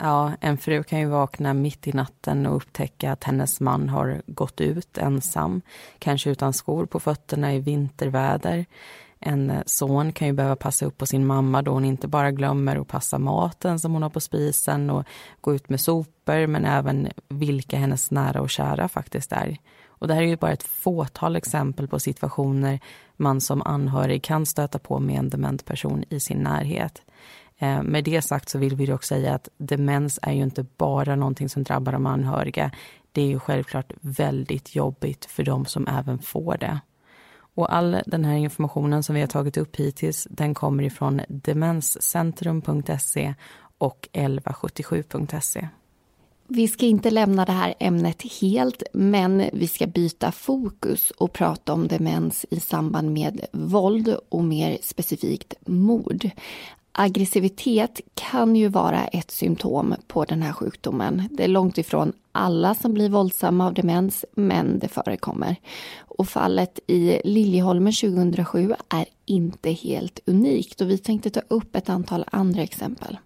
Ja, 0.04 0.32
en 0.40 0.58
fru 0.58 0.82
kan 0.82 1.00
ju 1.00 1.06
vakna 1.06 1.54
mitt 1.54 1.88
i 1.88 1.92
natten 1.92 2.46
och 2.46 2.56
upptäcka 2.56 3.12
att 3.12 3.24
hennes 3.24 3.60
man 3.60 3.88
har 3.88 4.22
gått 4.26 4.60
ut 4.60 4.98
ensam, 4.98 5.62
kanske 5.98 6.30
utan 6.30 6.52
skor 6.52 6.86
på 6.86 7.00
fötterna 7.00 7.54
i 7.54 7.60
vinterväder. 7.60 8.66
En 9.20 9.62
son 9.66 10.12
kan 10.12 10.28
ju 10.28 10.34
behöva 10.34 10.56
passa 10.56 10.86
upp 10.86 10.98
på 10.98 11.06
sin 11.06 11.26
mamma 11.26 11.62
då 11.62 11.72
hon 11.72 11.84
inte 11.84 12.08
bara 12.08 12.30
glömmer 12.30 12.76
att 12.76 12.88
passa 12.88 13.18
maten 13.18 13.78
som 13.78 13.92
hon 13.92 14.02
har 14.02 14.10
på 14.10 14.20
spisen 14.20 14.90
och 14.90 15.04
gå 15.40 15.54
ut 15.54 15.68
med 15.68 15.80
sopor, 15.80 16.46
men 16.46 16.64
även 16.64 17.08
vilka 17.28 17.76
hennes 17.76 18.10
nära 18.10 18.40
och 18.40 18.50
kära 18.50 18.88
faktiskt 18.88 19.32
är. 19.32 19.56
Och 19.86 20.08
det 20.08 20.14
här 20.14 20.22
är 20.22 20.26
ju 20.26 20.36
bara 20.36 20.52
ett 20.52 20.62
fåtal 20.62 21.36
exempel 21.36 21.88
på 21.88 22.00
situationer 22.00 22.80
man 23.16 23.40
som 23.40 23.62
anhörig 23.62 24.22
kan 24.22 24.46
stöta 24.46 24.78
på 24.78 24.98
med 24.98 25.18
en 25.18 25.28
dement 25.28 25.64
person 25.64 26.04
i 26.08 26.20
sin 26.20 26.38
närhet. 26.38 27.02
Eh, 27.62 27.82
med 27.82 28.04
det 28.04 28.22
sagt 28.22 28.48
så 28.48 28.58
vill 28.58 28.76
vi 28.76 28.86
dock 28.86 29.04
säga 29.04 29.34
att 29.34 29.48
demens 29.56 30.18
är 30.22 30.32
ju 30.32 30.42
inte 30.42 30.66
bara 30.76 31.16
någonting 31.16 31.48
som 31.48 31.62
drabbar 31.62 31.92
de 31.92 32.06
anhöriga. 32.06 32.70
Det 33.12 33.22
är 33.22 33.26
ju 33.26 33.38
självklart 33.38 33.92
väldigt 34.00 34.74
jobbigt 34.74 35.24
för 35.24 35.42
de 35.42 35.66
som 35.66 35.88
även 35.88 36.18
får 36.18 36.56
det. 36.56 36.80
Och 37.54 37.74
all 37.74 37.96
den 38.06 38.24
här 38.24 38.36
informationen 38.36 39.02
som 39.02 39.14
vi 39.14 39.20
har 39.20 39.28
tagit 39.28 39.56
upp 39.56 39.76
hittills, 39.76 40.26
den 40.30 40.54
kommer 40.54 40.82
ifrån 40.82 41.20
demenscentrum.se 41.28 43.34
och 43.78 44.08
1177.se. 44.12 45.68
Vi 46.48 46.68
ska 46.68 46.86
inte 46.86 47.10
lämna 47.10 47.44
det 47.44 47.52
här 47.52 47.74
ämnet 47.78 48.22
helt, 48.40 48.82
men 48.92 49.50
vi 49.52 49.68
ska 49.68 49.86
byta 49.86 50.32
fokus 50.32 51.10
och 51.10 51.32
prata 51.32 51.72
om 51.72 51.88
demens 51.88 52.46
i 52.50 52.60
samband 52.60 53.12
med 53.12 53.46
våld 53.52 54.16
och 54.28 54.44
mer 54.44 54.78
specifikt 54.82 55.54
mord. 55.66 56.30
Aggressivitet 56.94 58.00
kan 58.14 58.56
ju 58.56 58.68
vara 58.68 59.04
ett 59.04 59.30
symptom 59.30 59.94
på 60.06 60.24
den 60.24 60.42
här 60.42 60.52
sjukdomen. 60.52 61.28
Det 61.30 61.44
är 61.44 61.48
långt 61.48 61.78
ifrån 61.78 62.12
alla 62.32 62.74
som 62.74 62.94
blir 62.94 63.08
våldsamma 63.08 63.66
av 63.66 63.74
demens, 63.74 64.24
men 64.32 64.78
det 64.78 64.88
förekommer. 64.88 65.56
Och 65.98 66.28
fallet 66.28 66.80
i 66.86 67.20
Liljeholmen 67.24 67.92
2007 67.92 68.74
är 68.88 69.04
inte 69.24 69.70
helt 69.70 70.20
unikt 70.26 70.80
och 70.80 70.90
vi 70.90 70.98
tänkte 70.98 71.30
ta 71.30 71.40
upp 71.48 71.76
ett 71.76 71.88
antal 71.88 72.24
andra 72.32 72.62
exempel. 72.62 73.18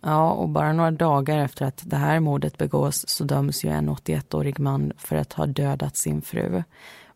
Ja, 0.00 0.30
och 0.32 0.48
bara 0.48 0.72
några 0.72 0.90
dagar 0.90 1.38
efter 1.38 1.64
att 1.64 1.82
det 1.84 1.96
här 1.96 2.20
mordet 2.20 2.58
begås 2.58 3.08
så 3.08 3.24
döms 3.24 3.64
ju 3.64 3.70
en 3.70 3.90
81-årig 3.90 4.58
man 4.58 4.92
för 4.98 5.16
att 5.16 5.32
ha 5.32 5.46
dödat 5.46 5.96
sin 5.96 6.22
fru. 6.22 6.62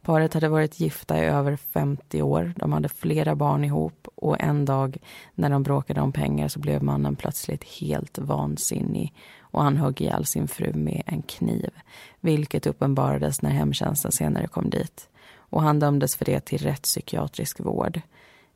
Paret 0.05 0.35
hade 0.35 0.49
varit 0.49 0.81
gifta 0.81 1.19
i 1.19 1.27
över 1.27 1.57
50 1.57 2.23
år. 2.23 2.55
De 2.57 2.73
hade 2.73 2.89
flera 2.89 3.35
barn 3.35 3.65
ihop 3.65 4.09
och 4.15 4.41
en 4.41 4.65
dag 4.65 4.97
när 5.35 5.51
de 5.51 5.63
bråkade 5.63 6.01
om 6.01 6.13
pengar 6.13 6.49
så 6.49 6.59
blev 6.59 6.83
mannen 6.83 7.17
plötsligt 7.17 7.65
helt 7.65 8.19
vansinnig 8.19 9.15
och 9.41 9.63
han 9.63 9.77
högg 9.77 10.01
ihjäl 10.01 10.27
sin 10.27 10.49
fru 10.49 10.73
med 10.73 11.03
en 11.07 11.23
kniv, 11.23 11.71
vilket 12.21 12.67
uppenbarades 12.67 13.43
när 13.43 13.51
hemtjänsten 13.51 14.13
senare 14.13 14.47
kom 14.47 14.71
dit. 14.71 15.09
Och 15.37 15.63
han 15.63 15.79
dömdes 15.79 16.17
för 16.17 16.25
det 16.25 16.41
till 16.41 16.63
rättspsykiatrisk 16.63 17.61
vård. 17.61 18.01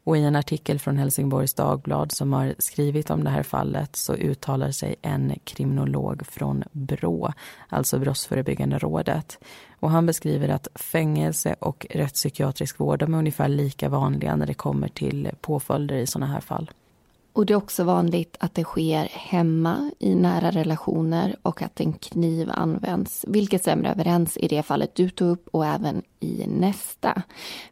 Och 0.09 0.17
i 0.17 0.25
en 0.25 0.37
artikel 0.37 0.79
från 0.79 0.97
Helsingborgs 0.97 1.55
Dagblad 1.55 2.13
som 2.13 2.33
har 2.33 2.55
skrivit 2.59 3.11
om 3.11 3.25
det 3.25 3.31
här 3.31 3.43
fallet 3.43 3.97
så 3.97 4.15
uttalar 4.15 4.71
sig 4.71 4.97
en 5.03 5.33
kriminolog 5.45 6.27
från 6.27 6.65
BRÅ, 6.73 7.33
alltså 7.69 7.99
Brottsförebyggande 7.99 8.79
rådet. 8.79 9.39
Och 9.81 9.91
han 9.91 10.07
beskriver 10.07 10.49
att 10.49 10.69
fängelse 10.75 11.57
och 11.59 11.87
rättspsykiatrisk 11.91 12.81
vård 12.81 13.03
är 13.03 13.15
ungefär 13.15 13.49
lika 13.49 13.89
vanliga 13.89 14.37
när 14.37 14.47
det 14.47 14.55
kommer 14.55 14.89
till 14.89 15.31
påföljder 15.41 15.97
i 15.97 16.07
sådana 16.07 16.33
här 16.33 16.41
fall. 16.41 16.71
Och 17.33 17.47
det 17.47 17.53
är 17.53 17.57
också 17.57 17.85
vanligt 17.85 18.37
att 18.41 18.55
det 18.55 18.65
sker 18.65 19.09
hemma 19.13 19.91
i 19.99 20.15
nära 20.15 20.51
relationer 20.51 21.37
och 21.43 21.63
att 21.63 21.81
en 21.81 21.93
kniv 21.93 22.51
används, 22.51 23.25
vilket 23.29 23.61
stämmer 23.61 23.91
överens 23.91 24.37
i 24.37 24.49
det 24.49 24.63
fallet 24.63 24.95
du 24.95 25.11
tog 25.11 25.29
upp 25.29 25.49
och 25.53 25.67
även 25.67 26.03
i 26.21 26.47
nästa. 26.47 27.23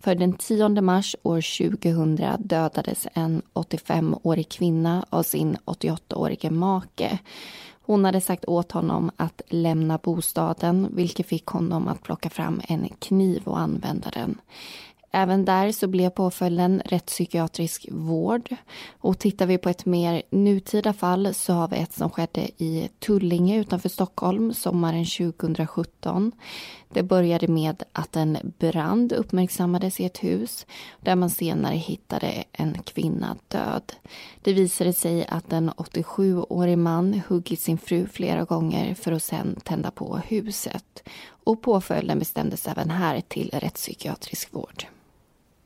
För 0.00 0.14
den 0.14 0.32
10 0.32 0.68
mars 0.68 1.16
år 1.22 1.68
2000 1.70 2.16
dödades 2.38 3.06
en 3.14 3.42
85-årig 3.54 4.48
kvinna 4.48 5.06
av 5.10 5.22
sin 5.22 5.56
88-årige 5.64 6.50
make. 6.50 7.18
Hon 7.86 8.04
hade 8.04 8.20
sagt 8.20 8.44
åt 8.44 8.72
honom 8.72 9.10
att 9.16 9.42
lämna 9.48 9.98
bostaden 9.98 10.88
vilket 10.92 11.26
fick 11.26 11.46
honom 11.46 11.88
att 11.88 12.02
plocka 12.02 12.30
fram 12.30 12.60
en 12.68 12.88
kniv 12.88 13.42
och 13.44 13.58
använda 13.58 14.10
den. 14.10 14.38
Även 15.10 15.44
där 15.44 15.72
så 15.72 15.86
blev 15.86 16.10
påföljden 16.10 16.82
rättspsykiatrisk 16.84 17.86
vård. 17.90 18.56
Och 19.00 19.18
tittar 19.18 19.46
vi 19.46 19.58
på 19.58 19.68
ett 19.68 19.86
mer 19.86 20.22
nutida 20.30 20.92
fall 20.92 21.34
så 21.34 21.52
har 21.52 21.68
vi 21.68 21.76
ett 21.76 21.92
som 21.92 22.10
skedde 22.10 22.40
i 22.62 22.88
Tullinge 22.98 23.56
utanför 23.56 23.88
Stockholm 23.88 24.54
sommaren 24.54 25.04
2017. 25.04 26.32
Det 26.88 27.02
började 27.02 27.48
med 27.48 27.82
att 27.92 28.16
en 28.16 28.38
brand 28.58 29.12
uppmärksammades 29.12 30.00
i 30.00 30.04
ett 30.04 30.25
hus 30.25 30.66
där 31.00 31.16
man 31.16 31.30
senare 31.30 31.75
hittade 31.75 32.44
en 32.52 32.75
kvinna 32.82 33.36
död. 33.48 33.92
Det 34.42 34.52
visade 34.52 34.92
sig 34.92 35.26
att 35.26 35.52
en 35.52 35.70
87-årig 35.70 36.78
man 36.78 37.22
huggit 37.28 37.60
sin 37.60 37.78
fru 37.78 38.06
flera 38.06 38.44
gånger 38.44 38.94
för 38.94 39.12
att 39.12 39.22
sedan 39.22 39.56
tända 39.64 39.90
på 39.90 40.16
huset. 40.16 41.08
Och 41.44 41.62
påföljden 41.62 42.18
bestämdes 42.18 42.68
även 42.68 42.90
här 42.90 43.20
till 43.20 43.50
rättspsykiatrisk 43.52 44.54
vård. 44.54 44.86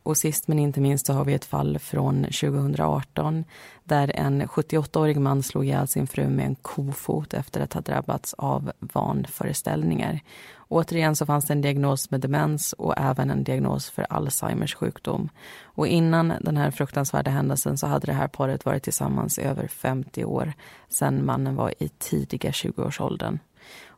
Och 0.02 0.16
sist 0.16 0.48
men 0.48 0.58
inte 0.58 0.80
minst 0.80 1.06
så 1.06 1.12
har 1.12 1.24
vi 1.24 1.34
ett 1.34 1.44
fall 1.44 1.78
från 1.78 2.24
2018 2.24 3.44
där 3.84 4.12
en 4.14 4.42
78-årig 4.42 5.20
man 5.20 5.42
slog 5.42 5.64
ihjäl 5.64 5.88
sin 5.88 6.06
fru 6.06 6.28
med 6.28 6.46
en 6.46 6.54
kofot 6.54 7.34
efter 7.34 7.60
att 7.60 7.72
ha 7.72 7.80
drabbats 7.80 8.34
av 8.34 8.72
vanföreställningar. 8.78 10.20
Återigen 10.68 11.16
så 11.16 11.26
fanns 11.26 11.44
det 11.44 11.52
en 11.52 11.60
diagnos 11.60 12.10
med 12.10 12.20
demens 12.20 12.72
och 12.72 12.94
även 12.98 13.30
en 13.30 13.44
diagnos 13.44 13.90
för 13.90 14.06
Alzheimers 14.10 14.74
sjukdom. 14.74 15.28
Och 15.62 15.86
innan 15.86 16.32
den 16.40 16.56
här 16.56 16.70
fruktansvärda 16.70 17.30
händelsen 17.30 17.78
så 17.78 17.86
hade 17.86 18.06
det 18.06 18.12
här 18.12 18.28
paret 18.28 18.64
varit 18.64 18.82
tillsammans 18.82 19.38
i 19.38 19.42
över 19.42 19.68
50 19.68 20.24
år 20.24 20.52
sedan 20.88 21.26
mannen 21.26 21.56
var 21.56 21.74
i 21.78 21.88
tidiga 21.88 22.50
20-årsåldern. 22.50 23.38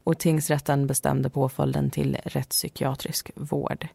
Och 0.04 0.18
tingsrätten 0.18 0.87
bestämde 0.87 1.30
påföljden 1.30 1.90
till 1.90 2.18
rättspsykiatrisk 2.25 3.30
vård. 3.35 3.88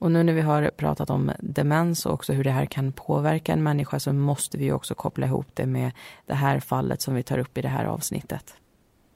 Och 0.00 0.12
nu 0.12 0.22
när 0.22 0.32
vi 0.32 0.40
har 0.40 0.70
pratat 0.76 1.10
om 1.10 1.32
demens 1.38 2.06
och 2.06 2.12
också 2.12 2.32
hur 2.32 2.44
det 2.44 2.50
här 2.50 2.66
kan 2.66 2.92
påverka 2.92 3.52
en 3.52 3.62
människa 3.62 4.00
så 4.00 4.12
måste 4.12 4.58
vi 4.58 4.72
också 4.72 4.94
koppla 4.94 5.26
ihop 5.26 5.46
det 5.54 5.66
med 5.66 5.92
det 6.26 6.34
här 6.34 6.60
fallet 6.60 7.02
som 7.02 7.14
vi 7.14 7.22
tar 7.22 7.38
upp 7.38 7.58
i 7.58 7.62
det 7.62 7.68
här 7.68 7.84
avsnittet. 7.84 8.54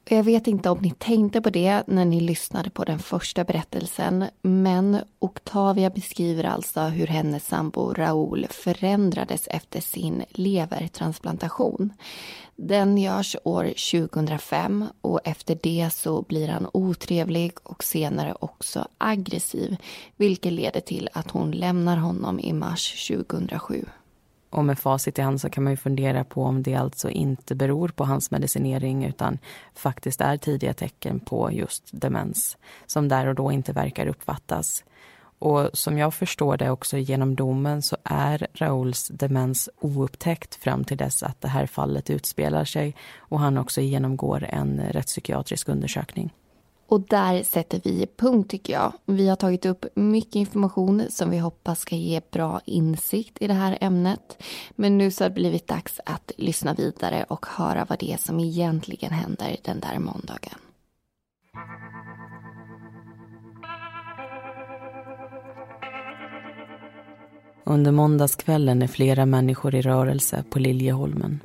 Jag 0.08 0.23
vet 0.23 0.46
inte 0.46 0.70
om 0.70 0.78
ni 0.78 0.90
tänkte 0.90 1.40
på 1.40 1.50
det 1.50 1.82
när 1.87 2.04
ni 2.04 2.20
lyssnade 2.20 2.70
på 2.70 2.84
den 2.84 2.99
första 2.99 3.44
berättelsen 3.44 4.25
men 4.42 4.99
Octavia 5.18 5.90
beskriver 5.90 6.44
alltså 6.44 6.80
hur 6.80 7.06
hennes 7.06 7.46
sambo 7.46 7.92
Raoul 7.94 8.46
förändrades 8.50 9.49
efter 9.49 9.80
sin 9.80 10.25
levertransplantation. 10.28 11.92
Den 12.56 12.99
görs 12.99 13.37
år 13.44 13.64
2005 13.64 14.84
och 15.00 15.20
efter 15.25 15.58
det 15.62 15.90
så 15.92 16.23
blir 16.23 16.49
han 16.49 16.70
otrevlig 16.73 17.52
och 17.62 17.84
senare 17.84 18.34
också 18.40 18.88
aggressiv 18.99 19.76
vilket 20.16 20.52
leder 20.52 20.80
till 20.80 21.08
att 21.12 21.30
hon 21.30 21.50
lämnar 21.50 21.96
honom 21.96 22.40
i 22.40 22.52
mars 22.52 23.08
2007. 23.08 23.84
Och 24.54 24.64
med 24.64 24.78
facit 24.78 25.18
i 25.18 25.23
hand 25.23 25.40
så 25.40 25.50
kan 25.50 25.64
man 25.64 25.73
ju 25.73 25.76
fundera 25.76 26.25
på 26.25 26.44
om 26.44 26.62
det 26.62 26.75
alltså 26.75 27.11
inte 27.11 27.54
beror 27.54 27.88
på 27.88 28.04
hans 28.04 28.30
medicinering 28.30 29.04
utan 29.04 29.38
faktiskt 29.75 30.20
är 30.20 30.37
tidiga 30.37 30.75
tecken 30.75 31.20
på 31.20 31.52
just 31.52 31.88
demens 31.92 32.56
som 32.87 33.08
där 33.08 33.26
och 33.26 33.34
då 33.34 33.52
inte 33.52 33.73
verkar 33.73 34.06
uppfattas. 34.06 34.84
Och 35.38 35.70
som 35.73 35.99
jag 35.99 36.14
förstår 36.14 36.56
det 36.56 36.70
också 36.70 36.99
genom 36.99 37.34
domen 37.34 37.82
så 37.82 37.96
är 38.04 38.46
Rauls 38.52 39.08
demens 39.08 39.68
oupptäckt 39.80 40.54
fram 40.54 40.84
till 40.84 40.96
dess 40.96 41.23
att 41.23 41.40
det 41.40 41.49
här 41.49 41.66
fallet 41.66 42.11
utspelar 42.11 42.64
sig 42.64 42.94
och 43.18 43.40
han 43.40 43.58
också 43.58 43.80
genomgår 43.80 44.44
en 44.44 44.80
rättspsykiatrisk 44.80 45.68
undersökning. 45.68 46.32
Och 46.95 47.00
där 47.00 47.43
sätter 47.43 47.80
vi 47.85 48.07
punkt 48.17 48.50
tycker 48.50 48.73
jag. 48.73 48.93
Vi 49.07 49.28
har 49.28 49.37
tagit 49.37 49.67
upp 49.67 49.85
mycket 49.95 50.35
information 50.35 51.02
som 51.11 51.30
vi 51.30 51.39
hoppas 51.39 51.80
ska 51.80 51.97
ge 51.97 52.21
bra 52.30 52.61
insikt 52.65 53.43
i 53.43 53.47
det 53.47 53.54
här 53.54 53.78
ämnet. 53.80 54.43
Men 54.71 54.99
nu 54.99 55.11
så 55.11 55.25
har 55.25 55.28
det 55.28 55.35
blivit 55.35 55.69
dags 55.69 56.00
att 56.07 56.33
lyssna 56.37 56.75
vidare 56.75 57.25
och 57.28 57.47
höra 57.47 57.87
vad 57.89 57.99
det 57.99 58.13
är 58.13 58.17
som 58.17 58.41
egentligen 58.41 59.13
händer 59.13 59.57
den 59.65 59.80
där 59.80 59.99
måndagen. 59.99 60.59
Under 67.65 67.93
måndagskvällen 67.93 68.83
är 68.83 68.87
flera 68.87 69.26
människor 69.26 69.75
i 69.75 69.83
rörelse 69.83 70.45
på 70.50 70.59
Liljeholmen. 70.59 71.41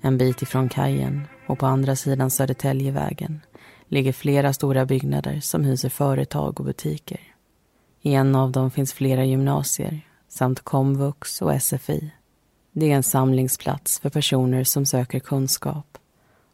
En 0.00 0.18
bit 0.18 0.42
ifrån 0.42 0.68
kajen 0.68 1.22
och 1.46 1.58
på 1.58 1.66
andra 1.66 1.96
sidan 1.96 2.30
Södertäljevägen 2.30 3.40
ligger 3.88 4.12
flera 4.12 4.52
stora 4.52 4.86
byggnader 4.86 5.40
som 5.40 5.64
hyser 5.64 5.88
företag 5.88 6.60
och 6.60 6.66
butiker. 6.66 7.20
I 8.02 8.14
en 8.14 8.34
av 8.34 8.52
dem 8.52 8.70
finns 8.70 8.92
flera 8.92 9.24
gymnasier 9.24 10.00
samt 10.28 10.60
komvux 10.60 11.42
och 11.42 11.62
SFI. 11.62 12.12
Det 12.72 12.90
är 12.90 12.96
en 12.96 13.02
samlingsplats 13.02 14.00
för 14.00 14.10
personer 14.10 14.64
som 14.64 14.86
söker 14.86 15.20
kunskap 15.20 15.98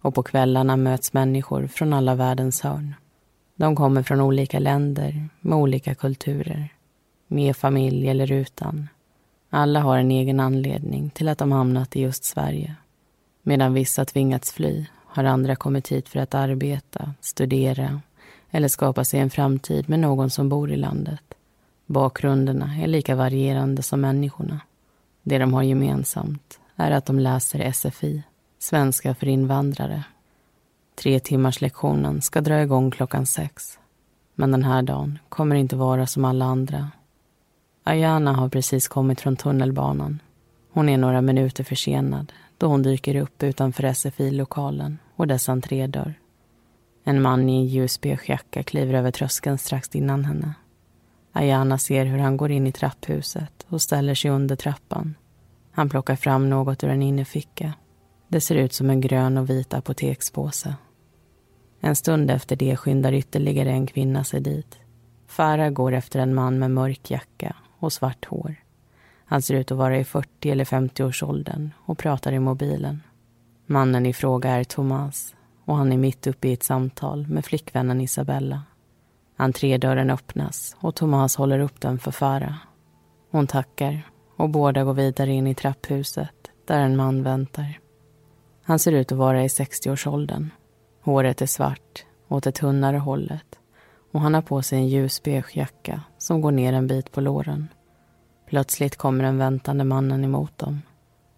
och 0.01 0.15
på 0.15 0.23
kvällarna 0.23 0.77
möts 0.77 1.13
människor 1.13 1.67
från 1.67 1.93
alla 1.93 2.15
världens 2.15 2.61
hörn. 2.61 2.95
De 3.57 3.77
kommer 3.77 4.03
från 4.03 4.21
olika 4.21 4.59
länder 4.59 5.29
med 5.41 5.59
olika 5.59 5.95
kulturer, 5.95 6.69
med 7.27 7.57
familj 7.57 8.09
eller 8.09 8.33
utan. 8.33 8.89
Alla 9.51 9.81
har 9.81 9.99
en 9.99 10.11
egen 10.11 10.41
anledning 10.41 11.11
till 11.11 11.29
att 11.29 11.39
de 11.39 11.53
hamnat 11.53 11.97
i 11.97 12.01
just 12.01 12.25
Sverige. 12.25 12.75
Medan 13.43 13.75
vissa 13.75 14.05
tvingats 14.05 14.53
fly 14.53 14.87
har 15.13 15.25
andra 15.25 15.57
kommit 15.57 15.89
hit 15.89 16.09
för 16.09 16.19
att 16.21 16.35
arbeta, 16.35 17.15
studera 17.21 18.01
eller 18.51 18.69
skapa 18.69 19.05
sig 19.05 19.21
en 19.21 19.31
framtid 19.31 19.89
med 19.89 19.99
någon 19.99 20.31
som 20.31 20.49
bor 20.49 20.73
i 20.73 20.77
landet. 20.77 21.35
Bakgrunderna 21.87 22.77
är 22.83 22.87
lika 22.87 23.15
varierande 23.15 23.83
som 23.83 24.01
människorna. 24.01 24.61
Det 25.23 25.39
de 25.39 25.55
har 25.55 25.63
gemensamt 25.63 26.61
är 26.77 26.91
att 26.91 27.07
de 27.07 27.19
läser 27.19 27.73
SFI, 27.73 28.23
svenska 28.59 29.15
för 29.15 29.29
invandrare. 29.29 30.05
Tre 30.95 31.21
timmars 31.21 31.61
lektionen 31.61 32.23
ska 32.23 32.41
dra 32.41 32.63
igång 32.63 32.91
klockan 32.91 33.27
sex. 33.27 33.79
Men 34.35 34.51
den 34.51 34.65
här 34.65 34.83
dagen 34.83 35.19
kommer 35.29 35.57
inte 35.57 35.77
vara 35.77 36.07
som 36.07 36.25
alla 36.25 36.45
andra. 36.45 36.91
Ayana 37.85 38.33
har 38.33 38.49
precis 38.49 38.89
kommit 38.89 39.21
från 39.21 39.37
tunnelbanan. 39.37 40.23
Hon 40.73 40.89
är 40.89 40.99
några 40.99 41.21
minuter 41.21 41.65
försenad 41.65 42.33
då 42.61 42.67
hon 42.67 42.83
dyker 42.83 43.17
upp 43.17 43.43
utanför 43.43 43.93
SFI-lokalen 43.93 44.99
och 45.17 45.27
dess 45.27 45.49
entrédörr. 45.49 46.15
En 47.05 47.23
man 47.23 47.49
i 47.49 47.57
en 47.57 47.67
ljusbeige 47.67 48.33
jacka 48.33 48.63
kliver 48.63 48.95
över 48.95 49.11
tröskeln 49.11 49.59
strax 49.59 49.95
innan 49.95 50.25
henne. 50.25 50.55
Ayana 51.33 51.79
ser 51.79 52.05
hur 52.05 52.19
han 52.19 52.37
går 52.37 52.51
in 52.51 52.67
i 52.67 52.73
trapphuset 52.73 53.67
och 53.69 53.83
ställer 53.83 54.15
sig 54.15 54.31
under 54.31 54.57
trappan. 54.57 55.15
Han 55.73 55.89
plockar 55.89 56.17
fram 56.17 56.51
något 56.51 56.85
ur 56.85 56.89
en 56.89 57.03
innerficka. 57.03 57.73
Det 58.29 58.41
ser 58.41 58.55
ut 58.55 58.73
som 58.73 58.91
en 58.91 59.01
grön 59.01 59.39
och 59.39 59.51
vit 59.51 59.75
apotekspåse. 59.75 60.75
En 61.81 61.97
stund 61.97 62.31
efter 62.31 62.57
det 62.57 62.77
skyndar 62.77 63.13
ytterligare 63.13 63.71
en 63.71 63.87
kvinna 63.87 64.25
sig 64.25 64.41
dit. 64.41 64.79
Farah 65.27 65.71
går 65.71 65.93
efter 65.93 66.21
en 66.21 66.35
man 66.35 66.59
med 66.59 66.71
mörk 66.71 67.11
jacka 67.11 67.57
och 67.79 67.93
svart 67.93 68.25
hår. 68.25 68.57
Han 69.31 69.43
ser 69.43 69.55
ut 69.55 69.71
att 69.71 69.79
vara 69.79 69.99
i 69.99 70.05
40 70.05 70.51
eller 70.51 70.65
50-årsåldern 70.65 71.71
och 71.87 71.99
pratar 71.99 72.33
i 72.33 72.39
mobilen. 72.39 73.03
Mannen 73.67 74.07
i 74.07 74.13
fråga 74.13 74.51
är 74.51 74.65
Thomas 74.65 75.35
och 75.65 75.77
han 75.77 75.93
är 75.93 75.99
mitt 75.99 76.27
uppe 76.27 76.49
i 76.49 76.53
ett 76.53 76.63
samtal 76.63 77.27
med 77.27 77.45
flickvännen 77.45 78.01
Isabella. 78.01 78.63
Entrédörren 79.37 80.11
öppnas 80.11 80.77
och 80.81 80.95
Thomas 80.95 81.37
håller 81.37 81.59
upp 81.59 81.81
den 81.81 81.99
för 81.99 82.11
Farah. 82.11 82.57
Hon 83.31 83.47
tackar 83.47 84.03
och 84.37 84.51
båda 84.51 84.85
går 84.85 84.95
vidare 84.95 85.31
in 85.31 85.47
i 85.47 85.55
trapphuset 85.55 86.51
där 86.65 86.81
en 86.81 86.97
man 86.97 87.23
väntar. 87.23 87.79
Han 88.63 88.79
ser 88.79 88.93
ut 88.93 89.13
att 89.13 89.19
vara 89.19 89.45
i 89.45 89.49
60-årsåldern. 89.49 90.51
Håret 91.03 91.43
är 91.43 91.47
svart, 91.47 92.05
åt 92.29 92.45
det 92.45 92.53
tunnare 92.53 92.97
hållet 92.97 93.59
och 94.13 94.21
han 94.21 94.35
har 94.35 94.43
på 94.43 94.63
sig 94.63 94.79
en 94.79 94.89
ljusbeige 94.89 95.57
jacka 95.59 96.03
som 96.19 96.41
går 96.41 96.53
ner 96.53 96.73
en 96.73 96.87
bit 96.87 97.13
på 97.13 97.21
låren. 97.21 97.69
Plötsligt 98.51 98.97
kommer 98.97 99.25
den 99.25 99.39
väntande 99.39 99.85
mannen 99.85 100.25
emot 100.25 100.59
dem. 100.59 100.83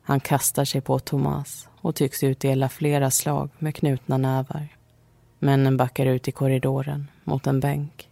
Han 0.02 0.20
kastar 0.20 0.64
sig 0.64 0.80
på 0.80 0.98
Thomas 0.98 1.68
och 1.80 1.94
tycks 1.94 2.22
utdela 2.22 2.68
flera 2.68 3.10
slag 3.10 3.50
med 3.58 3.74
knutna 3.74 4.16
nävar. 4.16 4.68
Männen 5.38 5.76
backar 5.76 6.06
ut 6.06 6.28
i 6.28 6.32
korridoren 6.32 7.10
mot 7.24 7.46
en 7.46 7.60
bänk 7.60 8.08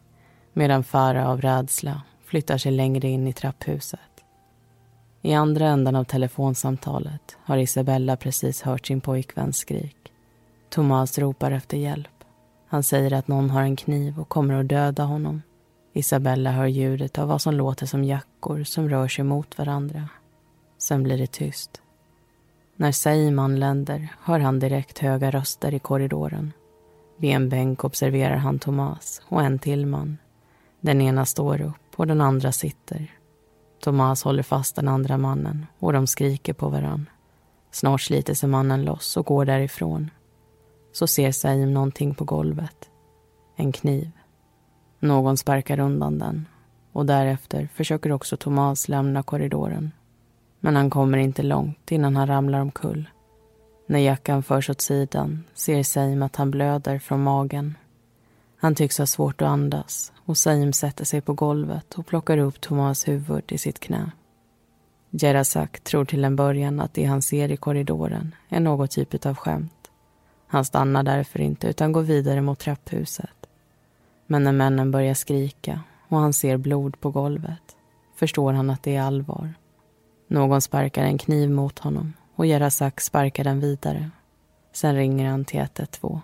medan 0.53 0.85
Farah 0.85 1.31
av 1.31 1.41
rädsla 1.41 2.03
flyttar 2.25 2.59
sig 2.59 2.73
längre 2.73 3.09
in 3.09 3.27
i 3.27 3.33
trapphuset. 3.33 4.25
I 5.23 5.35
andra 5.35 5.69
änden 5.69 5.97
av 5.97 6.05
telefonsamtalet 6.05 7.37
har 7.45 7.57
Isabella 7.57 8.17
precis 8.17 8.63
hört 8.63 8.87
sin 8.87 9.01
pojkväns 9.01 9.57
skrik. 9.57 10.13
Thomas 10.69 11.19
ropar 11.19 11.51
efter 11.51 11.77
hjälp. 11.77 12.25
Han 12.69 12.83
säger 12.83 13.13
att 13.13 13.29
någon 13.29 13.51
har 13.51 13.63
en 13.63 13.77
kniv 13.77 14.21
och 14.21 14.29
kommer 14.29 14.55
att 14.55 14.69
döda 14.69 15.03
honom. 15.03 15.43
Isabella 15.93 16.51
hör 16.51 16.67
ljudet 16.67 17.19
av 17.19 17.29
vad 17.29 17.43
som 17.43 17.55
låter 17.55 17.87
som 17.87 18.05
jackor 18.05 18.65
som 18.65 18.89
rör 18.89 19.09
sig 19.09 19.25
mot 19.25 19.59
varandra. 19.59 20.09
Sen 20.79 21.03
blir 21.03 21.19
det 21.19 21.33
tyst. 21.33 21.83
När 22.77 22.93
Saim 22.93 23.39
anländer 23.39 24.09
hör 24.23 24.39
han 24.39 24.59
direkt 24.59 24.99
höga 24.99 25.31
röster 25.31 25.75
i 25.75 25.79
korridoren. 25.79 26.53
Vid 27.17 27.31
en 27.31 27.49
bänk 27.49 27.85
observerar 27.85 28.37
han 28.37 28.59
Thomas 28.59 29.23
och 29.29 29.43
en 29.43 29.59
till 29.59 29.87
man. 29.87 30.19
Den 30.81 31.01
ena 31.01 31.27
står 31.27 31.61
upp 31.61 31.95
och 31.97 32.07
den 32.07 32.21
andra 32.21 32.53
sitter. 32.53 33.15
Thomas 33.81 34.23
håller 34.23 34.43
fast 34.43 34.77
den 34.77 34.89
andra 34.89 35.19
mannen 35.19 35.67
och 35.79 35.93
de 35.93 36.07
skriker 36.07 36.53
på 36.53 36.69
varann. 36.69 37.09
Snart 37.71 38.01
sliter 38.01 38.35
sig 38.35 38.49
mannen 38.49 38.83
loss 38.83 39.17
och 39.17 39.27
går 39.27 39.45
därifrån. 39.45 40.11
Så 40.93 41.07
ser 41.07 41.33
Saim 41.33 41.75
någonting 41.75 42.15
på 42.15 42.25
golvet. 42.25 42.91
En 43.57 43.73
kniv. 43.73 44.11
Någon 45.01 45.37
sparkar 45.37 45.81
undan 45.81 46.19
den 46.19 46.47
och 46.93 47.07
därefter 47.07 47.69
försöker 47.75 48.13
också 48.13 48.37
Thomas 48.37 48.89
lämna 48.89 49.23
korridoren. 49.23 49.91
Men 50.61 50.77
han 50.77 50.91
kommer 50.91 51.19
inte 51.19 51.43
långt 51.43 51.93
innan 51.93 52.17
han 52.17 52.27
ramlar 52.27 52.61
omkull. 52.61 53.09
När 53.87 53.99
jackan 53.99 54.43
förs 54.43 54.71
åt 54.71 54.81
sidan 54.81 55.45
ser 55.55 55.83
Saim 55.83 56.23
att 56.23 56.37
han 56.37 56.51
blöder 56.51 56.99
från 56.99 57.23
magen. 57.23 57.77
Han 58.57 58.75
tycks 58.75 58.99
ha 58.99 59.07
svårt 59.07 59.43
att 59.43 59.49
andas 59.49 60.13
och 60.25 60.37
Saim 60.37 60.73
sätter 60.73 61.05
sig 61.05 61.21
på 61.21 61.33
golvet 61.35 61.95
och 61.95 62.07
plockar 62.07 62.39
upp 62.39 62.61
Thomas 62.61 63.09
huvud 63.09 63.53
i 63.53 63.59
sitt 63.59 63.81
knä. 63.81 64.11
Jerazak 65.11 65.81
tror 65.81 66.05
till 66.05 66.25
en 66.25 66.37
början 66.37 66.81
att 66.81 66.95
det 66.95 67.05
han 67.05 67.23
ser 67.23 67.51
i 67.51 67.57
korridoren 67.57 68.35
är 68.49 68.61
något 68.61 68.91
typ 68.91 69.27
av 69.27 69.37
skämt. 69.37 69.91
Han 70.47 70.65
stannar 70.65 71.03
därför 71.03 71.41
inte 71.41 71.67
utan 71.67 71.93
går 71.93 72.03
vidare 72.03 72.41
mot 72.41 72.59
trapphuset. 72.59 73.40
Men 74.31 74.45
när 74.45 74.53
männen 74.53 74.91
börjar 74.91 75.15
skrika 75.15 75.81
och 76.09 76.19
han 76.19 76.33
ser 76.33 76.57
blod 76.57 77.01
på 77.01 77.11
golvet 77.11 77.77
förstår 78.15 78.53
han 78.53 78.71
att 78.71 78.83
det 78.83 78.97
är 78.97 79.03
allvar. 79.03 79.55
Någon 80.29 80.61
sparkar 80.61 81.05
en 81.05 81.19
kniv 81.19 81.51
mot 81.51 81.79
honom 81.79 82.13
och 82.35 82.47
Jerazak 82.47 83.01
sparkar 83.01 83.45
den 83.45 83.61
vidare. 83.61 84.11
Sen 84.73 84.95
ringer 84.95 85.31
han 85.31 85.45
till 85.45 85.61
112. 85.61 86.21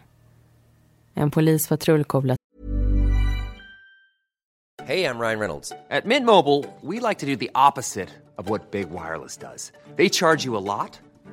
En 1.15 1.31
polispatrull 1.31 2.05
kopplar 2.05 2.37
jag 4.89 4.97
heter 4.97 5.15
Ryan 5.15 5.39
Reynolds. 5.39 5.71
På 5.71 6.09
Midmobile 6.09 6.65
vill 6.81 6.91
vi 6.91 7.09
like 7.09 7.21
to 7.21 7.27
do 7.27 7.69
opposite 7.69 8.13
of 8.37 8.49
vad 8.49 8.61
Big 8.71 8.87
Wireless 8.87 9.39
gör. 9.43 9.57
De 9.97 10.03
laddar 10.03 10.37
dig 10.37 10.87
mycket 10.87 11.06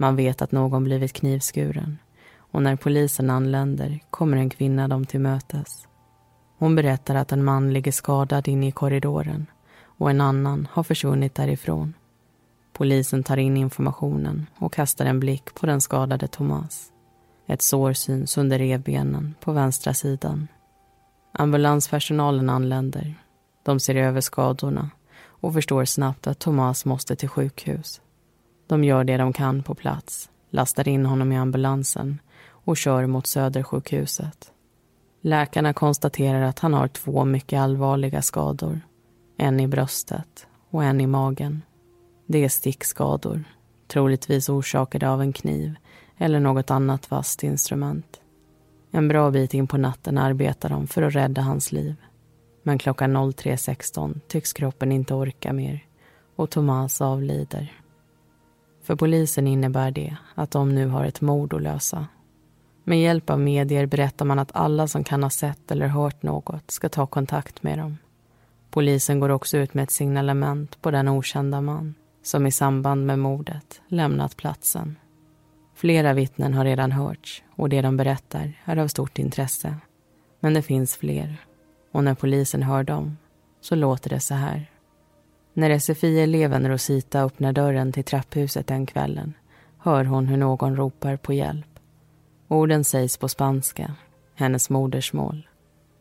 Man 0.00 0.16
vet 0.16 0.42
att 0.42 0.52
någon 0.52 0.84
blivit 0.84 1.12
knivskuren 1.12 1.98
och 2.36 2.62
när 2.62 2.76
polisen 2.76 3.30
anländer 3.30 4.00
kommer 4.10 4.36
en 4.36 4.50
kvinna 4.50 4.88
dem 4.88 5.06
till 5.06 5.20
mötes. 5.20 5.86
Hon 6.58 6.76
berättar 6.76 7.14
att 7.14 7.32
en 7.32 7.44
man 7.44 7.72
ligger 7.72 7.92
skadad 7.92 8.48
inne 8.48 8.68
i 8.68 8.72
korridoren 8.72 9.46
och 9.82 10.10
en 10.10 10.20
annan 10.20 10.68
har 10.72 10.82
försvunnit 10.82 11.34
därifrån. 11.34 11.94
Polisen 12.72 13.22
tar 13.22 13.36
in 13.36 13.56
informationen 13.56 14.46
och 14.56 14.72
kastar 14.72 15.06
en 15.06 15.20
blick 15.20 15.54
på 15.54 15.66
den 15.66 15.80
skadade 15.80 16.28
Thomas. 16.28 16.92
Ett 17.46 17.62
sår 17.62 17.92
syns 17.92 18.38
under 18.38 18.58
revbenen 18.58 19.34
på 19.40 19.52
vänstra 19.52 19.94
sidan. 19.94 20.48
Ambulanspersonalen 21.32 22.50
anländer. 22.50 23.14
De 23.62 23.80
ser 23.80 23.94
över 23.94 24.20
skadorna 24.20 24.90
och 25.22 25.54
förstår 25.54 25.84
snabbt 25.84 26.26
att 26.26 26.38
Thomas 26.38 26.84
måste 26.84 27.16
till 27.16 27.28
sjukhus. 27.28 28.00
De 28.70 28.84
gör 28.84 29.04
det 29.04 29.16
de 29.16 29.32
kan 29.32 29.62
på 29.62 29.74
plats, 29.74 30.30
lastar 30.50 30.88
in 30.88 31.06
honom 31.06 31.32
i 31.32 31.36
ambulansen 31.36 32.18
och 32.50 32.76
kör 32.76 33.06
mot 33.06 33.26
Södersjukhuset. 33.26 34.52
Läkarna 35.20 35.72
konstaterar 35.72 36.42
att 36.42 36.58
han 36.58 36.74
har 36.74 36.88
två 36.88 37.24
mycket 37.24 37.60
allvarliga 37.60 38.22
skador. 38.22 38.80
En 39.36 39.60
i 39.60 39.66
bröstet 39.66 40.46
och 40.70 40.84
en 40.84 41.00
i 41.00 41.06
magen. 41.06 41.62
Det 42.26 42.44
är 42.44 42.48
stickskador, 42.48 43.44
troligtvis 43.88 44.48
orsakade 44.48 45.10
av 45.10 45.20
en 45.20 45.32
kniv 45.32 45.74
eller 46.18 46.40
något 46.40 46.70
annat 46.70 47.10
vasst 47.10 47.42
instrument. 47.42 48.20
En 48.90 49.08
bra 49.08 49.30
bit 49.30 49.54
in 49.54 49.66
på 49.66 49.76
natten 49.76 50.18
arbetar 50.18 50.68
de 50.68 50.86
för 50.86 51.02
att 51.02 51.14
rädda 51.14 51.42
hans 51.42 51.72
liv. 51.72 51.94
Men 52.62 52.78
klockan 52.78 53.16
03.16 53.16 54.20
tycks 54.28 54.52
kroppen 54.52 54.92
inte 54.92 55.14
orka 55.14 55.52
mer 55.52 55.84
och 56.36 56.50
Thomas 56.50 57.00
avlider. 57.00 57.79
För 58.90 58.96
polisen 58.96 59.46
innebär 59.46 59.90
det 59.90 60.16
att 60.34 60.50
de 60.50 60.74
nu 60.74 60.86
har 60.86 61.04
ett 61.04 61.20
mord 61.20 61.54
att 61.54 61.62
lösa. 61.62 62.06
Med 62.84 63.00
hjälp 63.00 63.30
av 63.30 63.40
medier 63.40 63.86
berättar 63.86 64.24
man 64.24 64.38
att 64.38 64.56
alla 64.56 64.88
som 64.88 65.04
kan 65.04 65.22
ha 65.22 65.30
sett 65.30 65.70
eller 65.70 65.86
hört 65.86 66.22
något 66.22 66.70
ska 66.70 66.88
ta 66.88 67.06
kontakt 67.06 67.62
med 67.62 67.78
dem. 67.78 67.98
Polisen 68.70 69.20
går 69.20 69.28
också 69.28 69.58
ut 69.58 69.74
med 69.74 69.82
ett 69.82 69.90
signalement 69.90 70.82
på 70.82 70.90
den 70.90 71.08
okända 71.08 71.60
man 71.60 71.94
som 72.22 72.46
i 72.46 72.50
samband 72.50 73.06
med 73.06 73.18
mordet 73.18 73.80
lämnat 73.88 74.36
platsen. 74.36 74.96
Flera 75.74 76.12
vittnen 76.12 76.54
har 76.54 76.64
redan 76.64 76.92
hörts 76.92 77.42
och 77.56 77.68
det 77.68 77.82
de 77.82 77.96
berättar 77.96 78.52
är 78.64 78.76
av 78.76 78.88
stort 78.88 79.18
intresse. 79.18 79.76
Men 80.40 80.54
det 80.54 80.62
finns 80.62 80.96
fler 80.96 81.36
och 81.92 82.04
när 82.04 82.14
polisen 82.14 82.62
hör 82.62 82.82
dem 82.82 83.18
så 83.60 83.74
låter 83.74 84.10
det 84.10 84.20
så 84.20 84.34
här. 84.34 84.70
När 85.60 85.78
SFI-eleven 85.78 86.68
Rosita 86.68 87.22
öppnar 87.22 87.52
dörren 87.52 87.92
till 87.92 88.04
trapphuset 88.04 88.66
den 88.66 88.86
kvällen 88.86 89.34
hör 89.78 90.04
hon 90.04 90.26
hur 90.26 90.36
någon 90.36 90.76
ropar 90.76 91.16
på 91.16 91.32
hjälp. 91.32 91.78
Orden 92.48 92.84
sägs 92.84 93.16
på 93.16 93.28
spanska, 93.28 93.94
hennes 94.34 94.70
modersmål. 94.70 95.48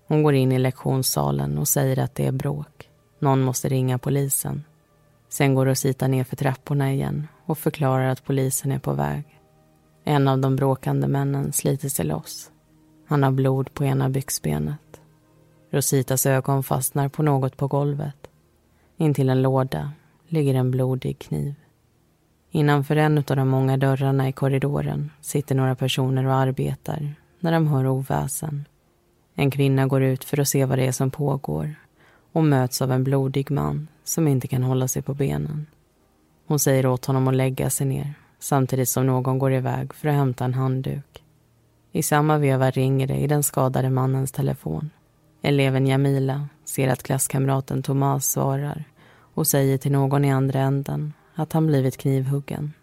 Hon 0.07 0.23
går 0.23 0.33
in 0.33 0.51
i 0.51 0.59
lektionssalen 0.59 1.57
och 1.57 1.67
säger 1.67 1.99
att 1.99 2.15
det 2.15 2.25
är 2.25 2.31
bråk. 2.31 2.89
Någon 3.19 3.41
måste 3.41 3.69
ringa 3.69 3.97
polisen. 3.97 4.63
Sen 5.29 5.55
går 5.55 5.65
Rosita 5.65 6.07
ner 6.07 6.23
för 6.23 6.35
trapporna 6.35 6.91
igen 6.93 7.27
och 7.45 7.57
förklarar 7.57 8.09
att 8.09 8.25
polisen 8.25 8.71
är 8.71 8.79
på 8.79 8.93
väg. 8.93 9.39
En 10.03 10.27
av 10.27 10.39
de 10.39 10.55
bråkande 10.55 11.07
männen 11.07 11.53
sliter 11.53 11.89
sig 11.89 12.05
loss. 12.05 12.51
Han 13.07 13.23
har 13.23 13.31
blod 13.31 13.73
på 13.73 13.85
ena 13.85 14.09
byxbenet. 14.09 15.01
Rositas 15.71 16.25
ögon 16.25 16.63
fastnar 16.63 17.09
på 17.09 17.23
något 17.23 17.57
på 17.57 17.67
golvet. 17.67 18.28
Intill 19.01 19.29
en 19.29 19.41
låda 19.41 19.91
ligger 20.27 20.53
en 20.53 20.71
blodig 20.71 21.19
kniv. 21.19 21.55
Innanför 22.51 22.95
en 22.95 23.17
av 23.17 23.23
de 23.23 23.47
många 23.47 23.77
dörrarna 23.77 24.29
i 24.29 24.31
korridoren 24.31 25.11
sitter 25.21 25.55
några 25.55 25.75
personer 25.75 26.25
och 26.25 26.33
arbetar 26.33 27.13
när 27.39 27.51
de 27.51 27.67
hör 27.67 27.87
oväsen. 27.87 28.65
En 29.35 29.51
kvinna 29.51 29.87
går 29.87 30.03
ut 30.03 30.23
för 30.23 30.39
att 30.39 30.47
se 30.47 30.65
vad 30.65 30.77
det 30.77 30.87
är 30.87 30.91
som 30.91 31.11
pågår 31.11 31.75
och 32.31 32.43
möts 32.43 32.81
av 32.81 32.91
en 32.91 33.03
blodig 33.03 33.51
man 33.51 33.87
som 34.03 34.27
inte 34.27 34.47
kan 34.47 34.63
hålla 34.63 34.87
sig 34.87 35.01
på 35.01 35.13
benen. 35.13 35.65
Hon 36.47 36.59
säger 36.59 36.85
åt 36.85 37.05
honom 37.05 37.27
att 37.27 37.35
lägga 37.35 37.69
sig 37.69 37.87
ner 37.87 38.13
samtidigt 38.39 38.89
som 38.89 39.05
någon 39.05 39.39
går 39.39 39.53
iväg 39.53 39.93
för 39.93 40.09
att 40.09 40.15
hämta 40.15 40.45
en 40.45 40.53
handduk. 40.53 41.23
I 41.91 42.03
samma 42.03 42.37
veva 42.37 42.71
ringer 42.71 43.07
det 43.07 43.17
i 43.17 43.27
den 43.27 43.43
skadade 43.43 43.89
mannens 43.89 44.31
telefon. 44.31 44.89
Eleven 45.41 45.87
Jamila 45.87 46.47
ser 46.65 46.87
att 46.87 47.03
klasskamraten 47.03 47.83
Thomas 47.83 48.25
svarar 48.25 48.83
och 49.39 49.47
säger 49.47 49.77
till 49.77 49.91
någon 49.91 50.25
i 50.25 50.31
andra 50.31 50.59
änden 50.59 51.13
att 51.35 51.53
han 51.53 51.67
blivit 51.67 51.97
knivhuggen. 51.97 52.73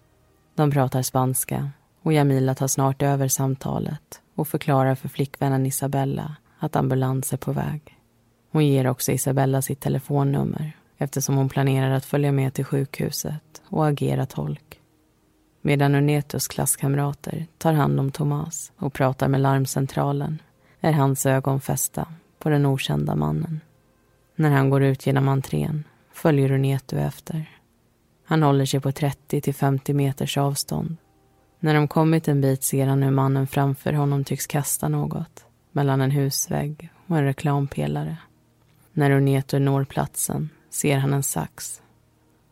De 0.55 0.71
pratar 0.71 1.03
spanska 1.03 1.71
och 2.03 2.13
Jamila 2.13 2.55
tar 2.55 2.67
snart 2.67 3.03
över 3.03 3.29
samtalet 3.29 4.21
och 4.35 4.49
förklarar 4.49 4.95
för 4.95 5.09
flickvännen 5.09 5.67
Isabella 5.67 6.37
att 6.59 6.77
ambulans 6.77 7.33
är 7.33 7.37
på 7.37 7.53
väg. 7.53 7.99
Hon 8.53 8.67
ger 8.67 8.87
också 8.87 9.13
Isabella 9.13 9.63
sitt 9.63 9.81
telefonnummer 9.81 10.73
eftersom 10.99 11.37
hon 11.37 11.49
planerar 11.49 11.91
att 11.91 12.05
följa 12.05 12.33
med 12.33 12.55
till 12.55 12.65
sjukhuset 12.65 13.63
och 13.69 13.87
agera 13.87 14.27
tolk. 14.27 14.81
Medan 15.63 15.95
Unetos 15.95 16.49
klasskamrater 16.49 17.47
tar 17.59 17.73
hand 17.73 18.01
om 18.01 18.11
Thomas 18.11 18.73
och 18.77 18.93
pratar 18.93 19.29
med 19.29 19.41
larmcentralen 19.41 20.43
är 20.81 20.93
hans 20.93 21.27
ögon 21.27 21.61
fästa 21.61 22.09
på 22.39 22.49
den 22.49 22.67
okända 22.67 23.15
mannen. 23.15 23.61
När 24.37 24.51
han 24.51 24.71
går 24.71 24.83
ut 24.83 25.07
genom 25.07 25.29
entrén 25.29 25.85
följer 26.17 26.53
Unetu 26.53 26.99
efter. 26.99 27.51
Han 28.25 28.43
håller 28.43 28.65
sig 28.65 28.81
på 28.81 28.93
30 28.93 29.41
till 29.41 29.55
50 29.55 29.95
meters 29.95 30.37
avstånd. 30.37 30.97
När 31.61 31.75
de 31.75 31.89
kommit 31.89 32.29
en 32.29 32.41
bit 32.41 32.63
ser 32.63 32.87
han 32.87 33.03
hur 33.03 33.11
mannen 33.11 33.47
framför 33.47 33.93
honom 33.93 34.25
tycks 34.25 34.47
kasta 34.47 34.89
något 34.89 35.45
mellan 35.73 36.01
en 36.01 36.11
husvägg 36.11 36.91
och 37.07 37.17
en 37.19 37.25
reklampelare. 37.25 38.17
När 38.93 39.11
Unetu 39.11 39.59
når 39.59 39.85
platsen 39.85 40.51
ser 40.71 40.99
han 40.99 41.15
en 41.15 41.23
sax. 41.23 41.83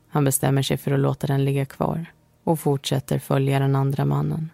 Han 0.08 0.24
bestämmer 0.24 0.62
sig 0.62 0.76
för 0.76 0.92
att 0.92 1.00
låta 1.00 1.26
den 1.26 1.44
ligga 1.44 1.66
kvar 1.66 2.06
och 2.44 2.60
fortsätter 2.60 3.18
följa 3.18 3.58
den 3.58 3.76
andra 3.76 4.04
mannen. 4.04 4.50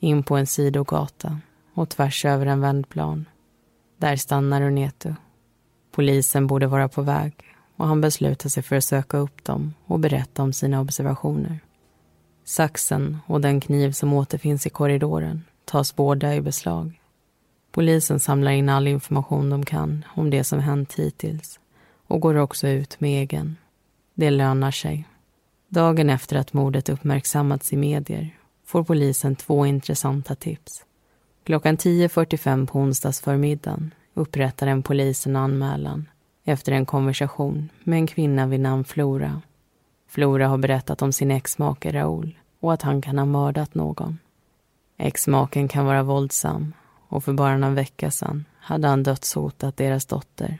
In 0.00 0.22
på 0.22 0.36
en 0.36 0.46
sidogata 0.46 1.38
och 1.74 1.88
tvärs 1.88 2.24
över 2.24 2.46
en 2.46 2.60
vändplan. 2.60 3.24
Där 3.98 4.16
stannar 4.16 4.62
Unetu. 4.62 5.14
Polisen 5.92 6.46
borde 6.46 6.66
vara 6.66 6.88
på 6.88 7.02
väg 7.02 7.45
och 7.76 7.86
han 7.86 8.00
beslutar 8.00 8.48
sig 8.48 8.62
för 8.62 8.76
att 8.76 8.84
söka 8.84 9.16
upp 9.16 9.44
dem 9.44 9.74
och 9.86 9.98
berätta 10.00 10.42
om 10.42 10.52
sina 10.52 10.80
observationer. 10.80 11.60
Saxen 12.44 13.18
och 13.26 13.40
den 13.40 13.60
kniv 13.60 13.92
som 13.92 14.12
återfinns 14.12 14.66
i 14.66 14.70
korridoren 14.70 15.44
tas 15.64 15.96
båda 15.96 16.34
i 16.34 16.40
beslag. 16.40 17.00
Polisen 17.72 18.20
samlar 18.20 18.50
in 18.50 18.68
all 18.68 18.88
information 18.88 19.50
de 19.50 19.64
kan 19.64 20.04
om 20.14 20.30
det 20.30 20.44
som 20.44 20.60
hänt 20.60 20.92
hittills 20.92 21.60
och 22.06 22.20
går 22.20 22.34
också 22.34 22.68
ut 22.68 23.00
med 23.00 23.22
egen. 23.22 23.56
Det 24.14 24.30
lönar 24.30 24.70
sig. 24.70 25.08
Dagen 25.68 26.10
efter 26.10 26.36
att 26.36 26.52
mordet 26.52 26.88
uppmärksammats 26.88 27.72
i 27.72 27.76
medier 27.76 28.38
får 28.64 28.84
polisen 28.84 29.36
två 29.36 29.66
intressanta 29.66 30.34
tips. 30.34 30.84
Klockan 31.44 31.76
10.45 31.76 32.66
på 32.66 32.78
onsdagsförmiddagen 32.78 33.94
upprättar 34.14 34.66
en 34.66 34.82
polis 34.82 35.26
en 35.26 35.36
anmälan 35.36 36.08
efter 36.48 36.72
en 36.72 36.86
konversation 36.86 37.68
med 37.84 37.98
en 37.98 38.06
kvinna 38.06 38.46
vid 38.46 38.60
namn 38.60 38.84
Flora. 38.84 39.42
Flora 40.08 40.48
har 40.48 40.58
berättat 40.58 41.02
om 41.02 41.12
sin 41.12 41.30
exmake 41.30 41.92
Raoul 41.92 42.38
och 42.60 42.72
att 42.72 42.82
han 42.82 43.02
kan 43.02 43.18
ha 43.18 43.24
mördat 43.24 43.74
någon. 43.74 44.18
Exmaken 44.96 45.68
kan 45.68 45.86
vara 45.86 46.02
våldsam 46.02 46.72
och 47.08 47.24
för 47.24 47.32
bara 47.32 47.56
någon 47.56 47.74
vecka 47.74 48.10
sedan 48.10 48.44
hade 48.58 48.88
han 48.88 49.02
dödshotat 49.02 49.76
deras 49.76 50.06
dotter. 50.06 50.58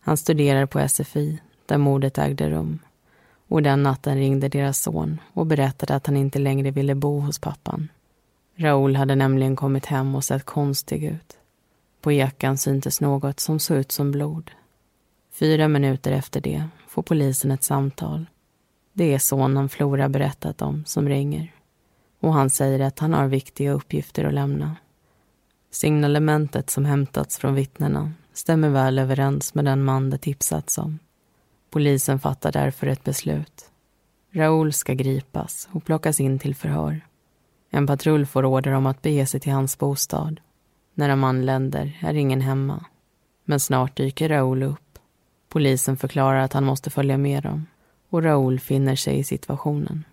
Han 0.00 0.16
studerar 0.16 0.66
på 0.66 0.88
SFI 0.88 1.40
där 1.66 1.78
mordet 1.78 2.18
ägde 2.18 2.50
rum 2.50 2.78
och 3.48 3.62
den 3.62 3.82
natten 3.82 4.16
ringde 4.16 4.48
deras 4.48 4.82
son 4.82 5.20
och 5.32 5.46
berättade 5.46 5.94
att 5.94 6.06
han 6.06 6.16
inte 6.16 6.38
längre 6.38 6.70
ville 6.70 6.94
bo 6.94 7.20
hos 7.20 7.38
pappan. 7.38 7.88
Raoul 8.56 8.96
hade 8.96 9.14
nämligen 9.14 9.56
kommit 9.56 9.86
hem 9.86 10.14
och 10.14 10.24
sett 10.24 10.44
konstig 10.44 11.04
ut. 11.04 11.36
På 12.00 12.12
jackan 12.12 12.58
syntes 12.58 13.00
något 13.00 13.40
som 13.40 13.58
såg 13.58 13.76
ut 13.76 13.92
som 13.92 14.10
blod. 14.10 14.50
Fyra 15.32 15.68
minuter 15.68 16.12
efter 16.12 16.40
det 16.40 16.68
får 16.88 17.02
polisen 17.02 17.50
ett 17.50 17.64
samtal. 17.64 18.26
Det 18.92 19.14
är 19.14 19.18
sonen 19.18 19.68
Flora 19.68 20.08
berättat 20.08 20.62
om 20.62 20.84
som 20.84 21.08
ringer. 21.08 21.54
Och 22.20 22.32
han 22.32 22.50
säger 22.50 22.80
att 22.80 22.98
han 22.98 23.14
har 23.14 23.26
viktiga 23.26 23.72
uppgifter 23.72 24.24
att 24.24 24.34
lämna. 24.34 24.76
Signalementet 25.70 26.70
som 26.70 26.84
hämtats 26.84 27.38
från 27.38 27.54
vittnena 27.54 28.12
stämmer 28.32 28.68
väl 28.68 28.98
överens 28.98 29.54
med 29.54 29.64
den 29.64 29.84
man 29.84 30.10
det 30.10 30.18
tipsats 30.18 30.78
om. 30.78 30.98
Polisen 31.70 32.18
fattar 32.18 32.52
därför 32.52 32.86
ett 32.86 33.04
beslut. 33.04 33.70
Raoul 34.32 34.72
ska 34.72 34.94
gripas 34.94 35.68
och 35.72 35.84
plockas 35.84 36.20
in 36.20 36.38
till 36.38 36.54
förhör. 36.54 37.00
En 37.70 37.86
patrull 37.86 38.26
får 38.26 38.44
order 38.44 38.72
om 38.72 38.86
att 38.86 39.02
bege 39.02 39.26
sig 39.26 39.40
till 39.40 39.52
hans 39.52 39.78
bostad. 39.78 40.40
När 40.94 41.08
de 41.08 41.24
anländer 41.24 41.98
är 42.02 42.14
ingen 42.14 42.40
hemma. 42.40 42.84
Men 43.44 43.60
snart 43.60 43.96
dyker 43.96 44.28
Raoul 44.28 44.62
upp. 44.62 44.89
Polisen 45.52 45.96
förklarar 45.96 46.40
att 46.40 46.52
han 46.52 46.64
måste 46.64 46.90
följa 46.90 47.18
med 47.18 47.42
dem 47.42 47.66
och 48.10 48.22
Raoul 48.22 48.60
finner 48.60 48.96
sig 48.96 49.18
i 49.18 49.24
situationen. 49.24 50.04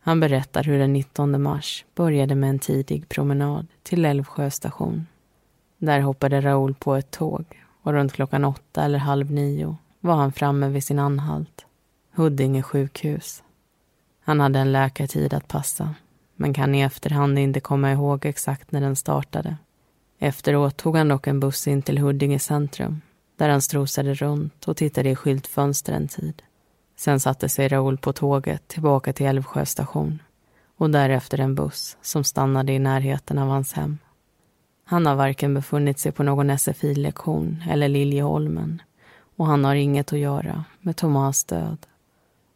Han 0.00 0.20
berättar 0.20 0.64
hur 0.64 0.78
den 0.78 0.92
19 0.92 1.42
mars 1.42 1.84
började 1.94 2.34
med 2.34 2.50
en 2.50 2.58
tidig 2.58 3.08
promenad 3.08 3.66
till 3.82 4.04
Älvsjö 4.04 4.50
station. 4.50 5.06
Där 5.78 6.00
hoppade 6.00 6.40
Raoul 6.40 6.74
på 6.74 6.94
ett 6.94 7.10
tåg 7.10 7.44
och 7.82 7.92
runt 7.92 8.12
klockan 8.12 8.44
åtta 8.44 8.84
eller 8.84 8.98
halv 8.98 9.30
nio 9.30 9.76
var 10.00 10.14
han 10.14 10.32
framme 10.32 10.68
vid 10.68 10.84
sin 10.84 10.98
anhalt, 10.98 11.66
Huddinge 12.14 12.62
sjukhus. 12.62 13.42
Han 14.24 14.40
hade 14.40 14.58
en 14.58 14.72
läkartid 14.72 15.34
att 15.34 15.48
passa, 15.48 15.94
men 16.36 16.54
kan 16.54 16.74
i 16.74 16.80
efterhand 16.80 17.38
inte 17.38 17.60
komma 17.60 17.92
ihåg 17.92 18.26
exakt 18.26 18.72
när 18.72 18.80
den 18.80 18.96
startade. 18.96 19.56
Efteråt 20.18 20.76
tog 20.76 20.96
han 20.96 21.08
dock 21.08 21.26
en 21.26 21.40
buss 21.40 21.68
in 21.68 21.82
till 21.82 21.98
Huddinge 21.98 22.38
centrum 22.38 23.00
där 23.36 23.48
han 23.48 23.62
strosade 23.62 24.14
runt 24.14 24.68
och 24.68 24.76
tittade 24.76 25.10
i 25.10 25.16
skyltfönster 25.16 25.92
en 25.92 26.08
tid. 26.08 26.42
Sen 26.96 27.20
satte 27.20 27.48
sig 27.48 27.68
Raoul 27.68 27.98
på 27.98 28.12
tåget 28.12 28.68
tillbaka 28.68 29.12
till 29.12 29.26
Älvsjö 29.26 29.66
station 29.66 30.22
och 30.76 30.90
därefter 30.90 31.40
en 31.40 31.54
buss 31.54 31.96
som 32.02 32.24
stannade 32.24 32.72
i 32.72 32.78
närheten 32.78 33.38
av 33.38 33.48
hans 33.48 33.72
hem. 33.72 33.98
Han 34.84 35.06
har 35.06 35.14
varken 35.14 35.54
befunnit 35.54 35.98
sig 35.98 36.12
på 36.12 36.22
någon 36.22 36.58
SFI-lektion 36.58 37.64
eller 37.70 37.88
Liljeholmen 37.88 38.82
och 39.36 39.46
han 39.46 39.64
har 39.64 39.74
inget 39.74 40.12
att 40.12 40.18
göra 40.18 40.64
med 40.80 40.96
Tomas 40.96 41.44
död. 41.44 41.86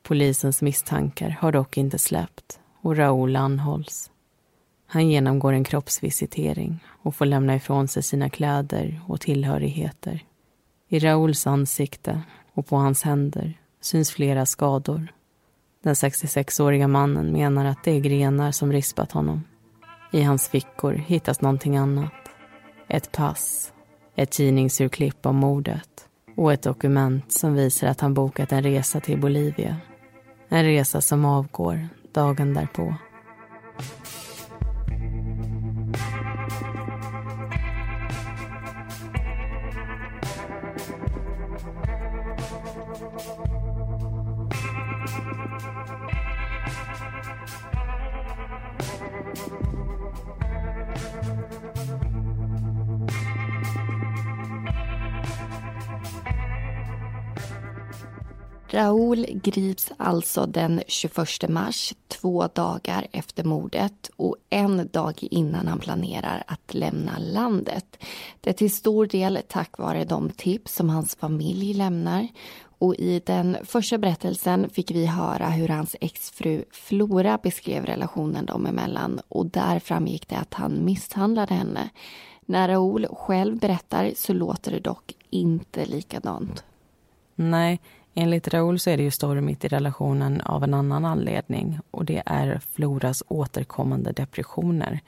Polisens 0.02 0.62
misstankar 0.62 1.28
har 1.40 1.52
dock 1.52 1.76
inte 1.76 1.98
släppt 1.98 2.60
och 2.80 2.96
Raoul 2.96 3.36
anhålls. 3.36 4.10
Han 4.86 5.08
genomgår 5.08 5.52
en 5.52 5.64
kroppsvisitering 5.64 6.84
och 7.02 7.14
får 7.14 7.26
lämna 7.26 7.54
ifrån 7.54 7.88
sig 7.88 8.02
sina 8.02 8.30
kläder 8.30 9.00
och 9.06 9.20
tillhörigheter. 9.20 10.24
I 10.90 10.98
Raouls 10.98 11.46
ansikte 11.46 12.22
och 12.54 12.66
på 12.66 12.76
hans 12.76 13.02
händer 13.02 13.58
syns 13.80 14.10
flera 14.10 14.46
skador. 14.46 15.12
Den 15.82 15.94
66-åriga 15.94 16.88
mannen 16.88 17.32
menar 17.32 17.64
att 17.64 17.84
det 17.84 17.90
är 17.90 18.00
grenar 18.00 18.52
som 18.52 18.72
rispat 18.72 19.12
honom. 19.12 19.44
I 20.12 20.22
hans 20.22 20.48
fickor 20.48 20.92
hittas 20.92 21.40
någonting 21.40 21.76
annat. 21.76 22.12
Ett 22.88 23.12
pass, 23.12 23.72
ett 24.14 24.30
tidningsurklipp 24.30 25.26
om 25.26 25.36
mordet 25.36 26.08
och 26.36 26.52
ett 26.52 26.62
dokument 26.62 27.32
som 27.32 27.54
visar 27.54 27.88
att 27.88 28.00
han 28.00 28.14
bokat 28.14 28.52
en 28.52 28.62
resa 28.62 29.00
till 29.00 29.20
Bolivia. 29.20 29.76
En 30.48 30.64
resa 30.64 31.00
som 31.00 31.24
avgår 31.24 31.88
dagen 32.12 32.54
därpå. 32.54 32.94
Raoul 58.78 59.26
grips 59.42 59.92
alltså 59.96 60.46
den 60.46 60.82
21 60.86 61.48
mars, 61.48 61.94
två 62.08 62.48
dagar 62.54 63.06
efter 63.12 63.44
mordet 63.44 64.10
och 64.16 64.36
en 64.50 64.88
dag 64.92 65.14
innan 65.20 65.66
han 65.66 65.78
planerar 65.78 66.44
att 66.46 66.74
lämna 66.74 67.18
landet. 67.18 68.04
Det 68.40 68.50
är 68.50 68.54
till 68.54 68.74
stor 68.74 69.06
del 69.06 69.38
tack 69.48 69.78
vare 69.78 70.04
de 70.04 70.30
tips 70.30 70.74
som 70.74 70.90
hans 70.90 71.16
familj 71.16 71.74
lämnar. 71.74 72.28
Och 72.78 72.94
I 72.94 73.22
den 73.26 73.56
första 73.64 73.98
berättelsen 73.98 74.70
fick 74.70 74.90
vi 74.90 75.06
höra 75.06 75.48
hur 75.48 75.68
hans 75.68 75.96
exfru 76.00 76.64
Flora 76.70 77.38
beskrev 77.42 77.86
relationen 77.86 78.46
dem 78.46 78.66
emellan 78.66 79.20
och 79.28 79.46
där 79.46 79.78
framgick 79.78 80.28
det 80.28 80.36
att 80.36 80.54
han 80.54 80.84
misshandlade 80.84 81.54
henne. 81.54 81.88
När 82.46 82.68
Raoul 82.68 83.06
själv 83.06 83.58
berättar 83.58 84.12
så 84.16 84.32
låter 84.32 84.70
det 84.70 84.80
dock 84.80 85.14
inte 85.30 85.86
likadant. 85.86 86.64
Nej, 87.34 87.80
Enligt 88.20 88.48
Raoul 88.48 88.78
så 88.78 88.90
är 88.90 88.96
det 88.96 89.02
ju 89.02 89.10
stormigt 89.10 89.64
i 89.64 89.68
relationen 89.68 90.40
av 90.40 90.64
en 90.64 90.74
annan 90.74 91.04
anledning 91.04 91.80
och 91.90 92.04
det 92.04 92.22
är 92.26 92.60
Floras 92.72 93.22
återkommande 93.28 94.12
depressioner. 94.12 95.00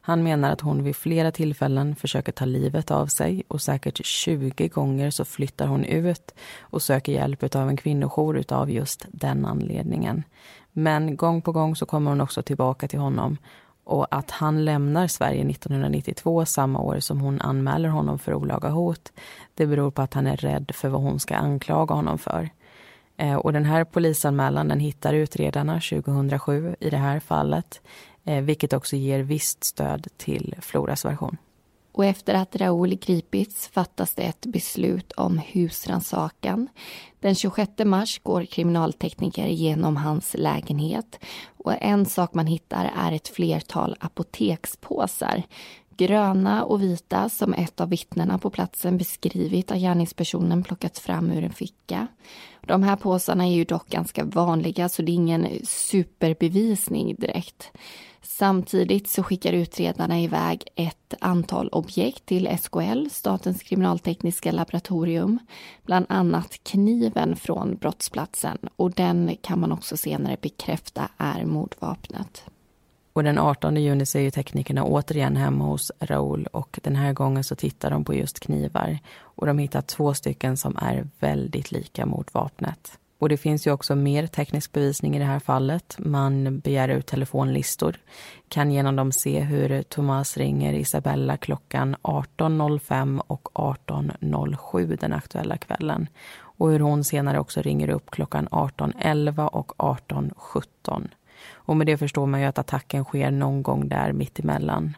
Han 0.00 0.22
menar 0.22 0.50
att 0.50 0.60
hon 0.60 0.84
vid 0.84 0.96
flera 0.96 1.32
tillfällen 1.32 1.96
försöker 1.96 2.32
ta 2.32 2.44
livet 2.44 2.90
av 2.90 3.06
sig 3.06 3.42
och 3.48 3.62
säkert 3.62 4.06
20 4.06 4.68
gånger 4.68 5.10
så 5.10 5.24
flyttar 5.24 5.66
hon 5.66 5.84
ut 5.84 6.34
och 6.60 6.82
söker 6.82 7.12
hjälp 7.12 7.54
av 7.54 7.68
en 7.68 7.76
kvinnojour 7.76 8.44
av 8.48 8.70
just 8.70 9.06
den 9.08 9.44
anledningen. 9.46 10.22
Men 10.72 11.16
gång 11.16 11.42
på 11.42 11.52
gång 11.52 11.76
så 11.76 11.86
kommer 11.86 12.10
hon 12.10 12.20
också 12.20 12.42
tillbaka 12.42 12.88
till 12.88 12.98
honom 12.98 13.36
och 13.84 14.06
att 14.10 14.30
han 14.30 14.64
lämnar 14.64 15.06
Sverige 15.06 15.50
1992, 15.50 16.44
samma 16.44 16.80
år 16.80 17.00
som 17.00 17.20
hon 17.20 17.40
anmäler 17.40 17.88
honom 17.88 18.18
för 18.18 18.34
olaga 18.34 18.68
hot, 18.68 19.12
det 19.54 19.66
beror 19.66 19.90
på 19.90 20.02
att 20.02 20.14
han 20.14 20.26
är 20.26 20.36
rädd 20.36 20.70
för 20.74 20.88
vad 20.88 21.02
hon 21.02 21.20
ska 21.20 21.36
anklaga 21.36 21.94
honom 21.94 22.18
för. 22.18 22.50
Eh, 23.18 23.34
och 23.34 23.52
den 23.52 23.64
här 23.64 23.84
polisanmälan 23.84 24.68
den 24.68 24.80
hittar 24.80 25.14
utredarna 25.14 25.74
2007 25.74 26.76
i 26.80 26.90
det 26.90 26.96
här 26.96 27.20
fallet, 27.20 27.80
eh, 28.24 28.42
vilket 28.42 28.72
också 28.72 28.96
ger 28.96 29.20
visst 29.20 29.64
stöd 29.64 30.06
till 30.16 30.54
Floras 30.60 31.04
version. 31.04 31.36
Och 31.92 32.04
efter 32.04 32.34
att 32.34 32.56
Raoul 32.56 32.94
gripits 32.94 33.68
fattas 33.68 34.14
det 34.14 34.22
ett 34.22 34.46
beslut 34.46 35.12
om 35.12 35.38
husrannsakan. 35.38 36.68
Den 37.20 37.34
26 37.34 37.84
mars 37.84 38.20
går 38.22 38.44
kriminaltekniker 38.44 39.46
igenom 39.46 39.96
hans 39.96 40.34
lägenhet 40.38 41.18
och 41.56 41.74
en 41.80 42.06
sak 42.06 42.34
man 42.34 42.46
hittar 42.46 42.92
är 42.96 43.12
ett 43.12 43.28
flertal 43.28 43.96
apotekspåsar 44.00 45.42
gröna 45.98 46.64
och 46.64 46.82
vita 46.82 47.28
som 47.28 47.54
ett 47.54 47.80
av 47.80 47.88
vittnena 47.88 48.38
på 48.38 48.50
platsen 48.50 48.98
beskrivit 48.98 49.70
att 49.70 49.78
gärningspersonen 49.78 50.62
plockat 50.62 50.98
fram 50.98 51.30
ur 51.30 51.44
en 51.44 51.52
ficka. 51.52 52.06
De 52.66 52.82
här 52.82 52.96
påsarna 52.96 53.46
är 53.46 53.52
ju 53.52 53.64
dock 53.64 53.88
ganska 53.88 54.24
vanliga 54.24 54.88
så 54.88 55.02
det 55.02 55.12
är 55.12 55.14
ingen 55.14 55.46
superbevisning 55.64 57.14
direkt. 57.14 57.70
Samtidigt 58.22 59.08
så 59.08 59.22
skickar 59.22 59.52
utredarna 59.52 60.20
iväg 60.20 60.64
ett 60.74 61.14
antal 61.20 61.68
objekt 61.68 62.26
till 62.26 62.58
SKL, 62.58 63.08
Statens 63.10 63.62
kriminaltekniska 63.62 64.52
laboratorium. 64.52 65.38
Bland 65.82 66.06
annat 66.08 66.64
kniven 66.64 67.36
från 67.36 67.76
brottsplatsen 67.76 68.58
och 68.76 68.90
den 68.90 69.36
kan 69.42 69.60
man 69.60 69.72
också 69.72 69.96
senare 69.96 70.36
bekräfta 70.42 71.08
är 71.16 71.44
mordvapnet. 71.44 72.44
Och 73.18 73.24
den 73.24 73.38
18 73.38 73.76
juni 73.76 74.06
så 74.06 74.18
är 74.18 74.22
ju 74.22 74.30
teknikerna 74.30 74.84
återigen 74.84 75.36
hemma 75.36 75.64
hos 75.64 75.92
Raoul 76.00 76.46
och 76.46 76.80
den 76.82 76.96
här 76.96 77.12
gången 77.12 77.44
så 77.44 77.56
tittar 77.56 77.90
de 77.90 78.04
på 78.04 78.14
just 78.14 78.40
knivar. 78.40 78.98
Och 79.20 79.46
de 79.46 79.58
hittar 79.58 79.80
två 79.80 80.14
stycken 80.14 80.56
som 80.56 80.76
är 80.76 81.08
väldigt 81.18 81.72
lika 81.72 82.06
mordvapnet. 82.06 82.98
Och 83.18 83.28
det 83.28 83.36
finns 83.36 83.66
ju 83.66 83.72
också 83.72 83.94
mer 83.94 84.26
teknisk 84.26 84.72
bevisning 84.72 85.16
i 85.16 85.18
det 85.18 85.24
här 85.24 85.38
fallet. 85.38 85.96
Man 85.98 86.60
begär 86.60 86.88
ut 86.88 87.06
telefonlistor, 87.06 87.96
kan 88.48 88.70
genom 88.70 88.96
dem 88.96 89.12
se 89.12 89.40
hur 89.40 89.82
Thomas 89.82 90.36
ringer 90.36 90.72
Isabella 90.72 91.36
klockan 91.36 91.96
18.05 92.02 93.20
och 93.26 93.48
18.07 93.54 94.96
den 95.00 95.12
aktuella 95.12 95.56
kvällen. 95.56 96.08
Och 96.40 96.70
hur 96.70 96.80
hon 96.80 97.04
senare 97.04 97.38
också 97.38 97.62
ringer 97.62 97.90
upp 97.90 98.10
klockan 98.10 98.48
18.11 98.48 99.46
och 99.46 99.72
18.17. 99.78 101.08
Och 101.68 101.76
med 101.76 101.86
det 101.86 101.96
förstår 101.96 102.26
man 102.26 102.40
ju 102.40 102.46
att 102.46 102.58
attacken 102.58 103.04
sker 103.04 103.30
någon 103.30 103.62
gång 103.62 103.88
där 103.88 104.12
mittemellan. 104.12 104.96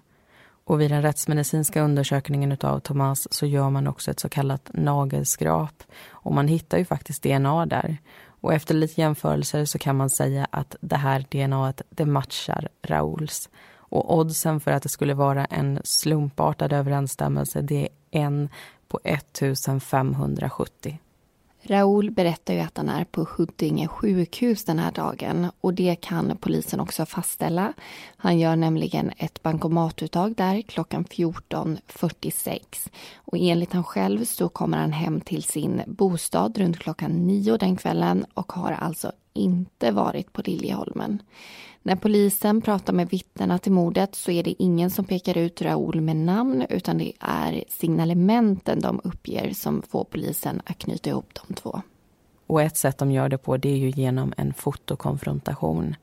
Och 0.65 0.81
vid 0.81 0.91
den 0.91 1.03
rättsmedicinska 1.03 1.83
undersökningen 1.83 2.57
av 2.61 2.81
Thomas 2.81 3.29
så 3.31 3.47
gör 3.47 3.71
man 3.71 3.87
också 3.87 4.11
ett 4.11 4.21
så 4.21 4.29
kallat 4.29 4.71
nagelskrap. 4.75 5.83
Och 6.09 6.35
man 6.35 6.49
hittar 6.49 6.79
ju 6.79 6.85
faktiskt 6.85 7.23
DNA 7.23 7.67
där. 7.67 7.97
Och 8.27 8.55
efter 8.55 8.75
lite 8.75 9.01
jämförelser 9.01 9.65
så 9.65 9.79
kan 9.79 9.97
man 9.97 10.11
säga 10.11 10.47
att 10.51 10.77
det 10.81 10.97
här 10.97 11.25
DNA 11.31 11.73
det 11.91 12.05
matchar 12.05 12.69
Rauls. 12.83 13.51
Och 13.73 14.19
oddsen 14.19 14.61
för 14.61 14.71
att 14.71 14.83
det 14.83 14.89
skulle 14.89 15.15
vara 15.15 15.45
en 15.45 15.81
slumpartad 15.85 16.73
överensstämmelse 16.73 17.61
det 17.61 17.89
är 18.11 18.21
en 18.21 18.49
på 18.89 19.01
1570. 19.05 20.99
Raoul 21.63 22.11
berättar 22.11 22.55
ju 22.55 22.61
att 22.61 22.77
han 22.77 22.89
är 22.89 23.05
på 23.05 23.27
Huddinge 23.37 23.89
sjukhus 23.89 24.65
den 24.65 24.79
här 24.79 24.93
dagen 24.93 25.47
och 25.61 25.75
det 25.75 25.97
kan 26.01 26.37
polisen 26.41 26.81
också 26.81 27.07
fastställa. 27.07 27.73
Han 28.17 28.39
gör 28.39 28.57
nämligen 28.57 29.13
ett 29.17 29.43
bankomatuttag 29.43 30.35
där 30.37 30.63
klockan 30.63 31.05
14.46 31.05 32.91
och 33.15 33.39
enligt 33.39 33.73
han 33.73 33.85
själv 33.85 34.25
så 34.25 34.49
kommer 34.49 34.79
han 34.79 34.93
hem 34.93 35.21
till 35.21 35.43
sin 35.43 35.83
bostad 35.87 36.59
runt 36.59 36.79
klockan 36.79 37.27
nio 37.27 37.57
den 37.57 37.77
kvällen 37.77 38.27
och 38.35 38.53
har 38.53 38.73
alltså 38.73 39.13
inte 39.33 39.91
varit 39.91 40.33
på 40.33 40.43
Liljeholmen. 40.43 41.23
När 41.83 41.97
polisen 41.97 42.61
pratar 42.61 42.93
med 42.93 43.09
vittnena 43.09 43.59
till 43.59 43.73
mordet 43.73 44.15
så 44.15 44.31
är 44.31 44.43
det 44.43 44.63
ingen 44.63 44.91
som 44.91 45.05
pekar 45.05 45.39
ut 45.39 45.63
Raoul 45.63 46.01
med 46.01 46.17
namn 46.17 46.67
utan 46.69 46.99
det 46.99 47.13
är 47.21 47.65
signalementen 47.69 48.81
de 48.81 49.01
uppger 49.05 49.53
som 49.53 49.83
får 49.83 50.05
polisen 50.05 50.63
att 50.67 50.79
knyta 50.79 51.11
ihop 51.11 51.39
de 51.47 51.55
två. 51.55 51.83
Och 52.47 52.63
ett 52.63 52.77
sätt 52.77 52.99
de 52.99 53.13
gör 53.13 53.29
det 53.29 53.39
på 53.39 53.57
det 53.57 53.69
är 53.69 53.77
ju 53.77 53.91
genom 53.91 54.33
en 54.37 54.55
fotokonfrontation. 54.55 55.97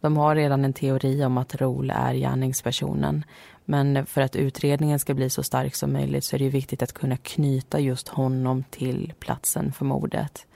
De 0.00 0.16
har 0.16 0.34
redan 0.34 0.64
en 0.64 0.72
teori 0.72 1.24
om 1.24 1.38
att 1.38 1.54
Raoul 1.54 1.90
är 1.90 2.14
gärningspersonen 2.14 3.24
men 3.64 4.06
för 4.06 4.20
att 4.20 4.36
utredningen 4.36 4.98
ska 4.98 5.14
bli 5.14 5.30
så 5.30 5.42
stark 5.42 5.74
som 5.74 5.92
möjligt 5.92 6.24
så 6.24 6.36
är 6.36 6.40
det 6.40 6.48
viktigt 6.48 6.82
att 6.82 6.92
kunna 6.92 7.16
knyta 7.16 7.80
just 7.80 8.08
honom 8.08 8.64
till 8.70 9.12
platsen 9.18 9.72
för 9.72 9.84
mordet. 9.84 10.46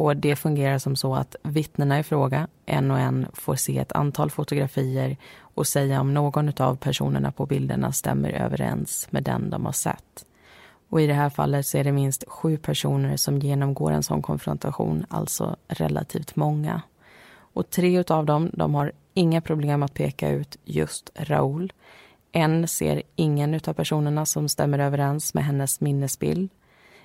Och 0.00 0.16
det 0.16 0.36
fungerar 0.36 0.78
som 0.78 0.96
så 0.96 1.14
att 1.14 1.36
vittnena 1.42 1.98
i 1.98 2.02
fråga, 2.02 2.48
en 2.66 2.90
och 2.90 2.98
en, 2.98 3.26
får 3.32 3.54
se 3.54 3.78
ett 3.78 3.92
antal 3.92 4.30
fotografier 4.30 5.16
och 5.40 5.66
säga 5.66 6.00
om 6.00 6.14
någon 6.14 6.52
av 6.62 6.76
personerna 6.76 7.32
på 7.32 7.46
bilderna 7.46 7.92
stämmer 7.92 8.30
överens 8.30 9.08
med 9.10 9.22
den 9.22 9.50
de 9.50 9.66
har 9.66 9.72
sett. 9.72 10.26
Och 10.88 11.00
i 11.00 11.06
det 11.06 11.14
här 11.14 11.30
fallet 11.30 11.66
så 11.66 11.78
är 11.78 11.84
det 11.84 11.92
minst 11.92 12.24
sju 12.28 12.56
personer 12.56 13.16
som 13.16 13.38
genomgår 13.38 13.90
en 13.92 14.02
sån 14.02 14.22
konfrontation, 14.22 15.06
alltså 15.08 15.56
relativt 15.68 16.36
många. 16.36 16.82
Och 17.30 17.70
tre 17.70 18.04
av 18.08 18.26
dem, 18.26 18.50
de 18.52 18.74
har 18.74 18.92
inga 19.14 19.40
problem 19.40 19.82
att 19.82 19.94
peka 19.94 20.28
ut 20.28 20.56
just 20.64 21.10
Raoul. 21.14 21.72
En 22.32 22.68
ser 22.68 23.02
ingen 23.16 23.54
av 23.54 23.72
personerna 23.72 24.26
som 24.26 24.48
stämmer 24.48 24.78
överens 24.78 25.34
med 25.34 25.44
hennes 25.44 25.80
minnesbild. 25.80 26.50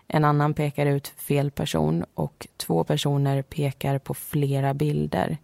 En 0.08 0.26
annan 0.26 0.54
pekar 0.54 0.86
ut 0.86 1.08
fel 1.08 1.52
person 1.52 2.06
och 2.14 2.48
två 2.58 2.84
personer 2.84 3.42
pekar 3.42 4.00
på 4.00 4.14
flera 4.14 4.74
bilder. 4.74 5.38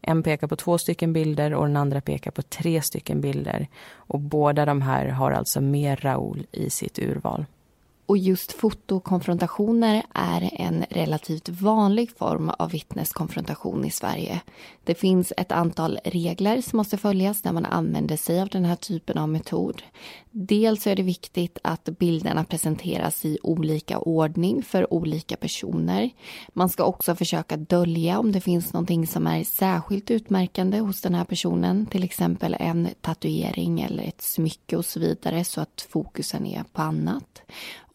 En 0.00 0.22
pekar 0.22 0.46
på 0.46 0.56
två 0.56 0.78
stycken 0.78 1.12
bilder 1.12 1.54
och 1.54 1.66
den 1.66 1.76
andra 1.76 2.00
pekar 2.00 2.30
på 2.30 2.42
tre 2.42 2.82
stycken 2.82 3.20
bilder. 3.20 3.66
Och 3.92 4.20
båda 4.20 4.64
de 4.64 4.82
här 4.82 5.06
har 5.06 5.32
alltså 5.32 5.60
med 5.60 6.04
Raoul 6.04 6.46
i 6.52 6.70
sitt 6.70 6.98
urval. 6.98 7.44
Och 8.06 8.18
just 8.18 8.52
fotokonfrontationer 8.52 10.02
är 10.14 10.50
en 10.52 10.84
relativt 10.90 11.48
vanlig 11.48 12.10
form 12.18 12.50
av 12.58 12.70
vittneskonfrontation 12.70 13.84
i 13.84 13.90
Sverige. 13.90 14.40
Det 14.84 14.94
finns 14.94 15.32
ett 15.36 15.52
antal 15.52 15.98
regler 16.04 16.60
som 16.60 16.76
måste 16.76 16.96
följas 16.96 17.44
när 17.44 17.52
man 17.52 17.66
använder 17.66 18.16
sig 18.16 18.40
av 18.40 18.48
den 18.48 18.64
här 18.64 18.76
typen 18.76 19.18
av 19.18 19.28
metod. 19.28 19.82
Dels 20.30 20.86
är 20.86 20.96
det 20.96 21.02
viktigt 21.02 21.58
att 21.64 21.84
bilderna 21.84 22.44
presenteras 22.44 23.24
i 23.24 23.38
olika 23.42 23.98
ordning 23.98 24.62
för 24.62 24.92
olika 24.92 25.36
personer. 25.36 26.10
Man 26.52 26.68
ska 26.68 26.84
också 26.84 27.14
försöka 27.14 27.56
dölja 27.56 28.18
om 28.18 28.32
det 28.32 28.40
finns 28.40 28.72
någonting 28.72 29.06
som 29.06 29.26
är 29.26 29.44
särskilt 29.44 30.10
utmärkande 30.10 30.78
hos 30.78 31.00
den 31.00 31.14
här 31.14 31.24
personen, 31.24 31.86
till 31.86 32.04
exempel 32.04 32.56
en 32.60 32.88
tatuering 33.00 33.80
eller 33.80 34.02
ett 34.02 34.22
smycke 34.22 34.76
och 34.76 34.84
så 34.84 35.00
vidare 35.00 35.44
så 35.44 35.60
att 35.60 35.86
fokusen 35.90 36.46
är 36.46 36.64
på 36.72 36.82
annat. 36.82 37.42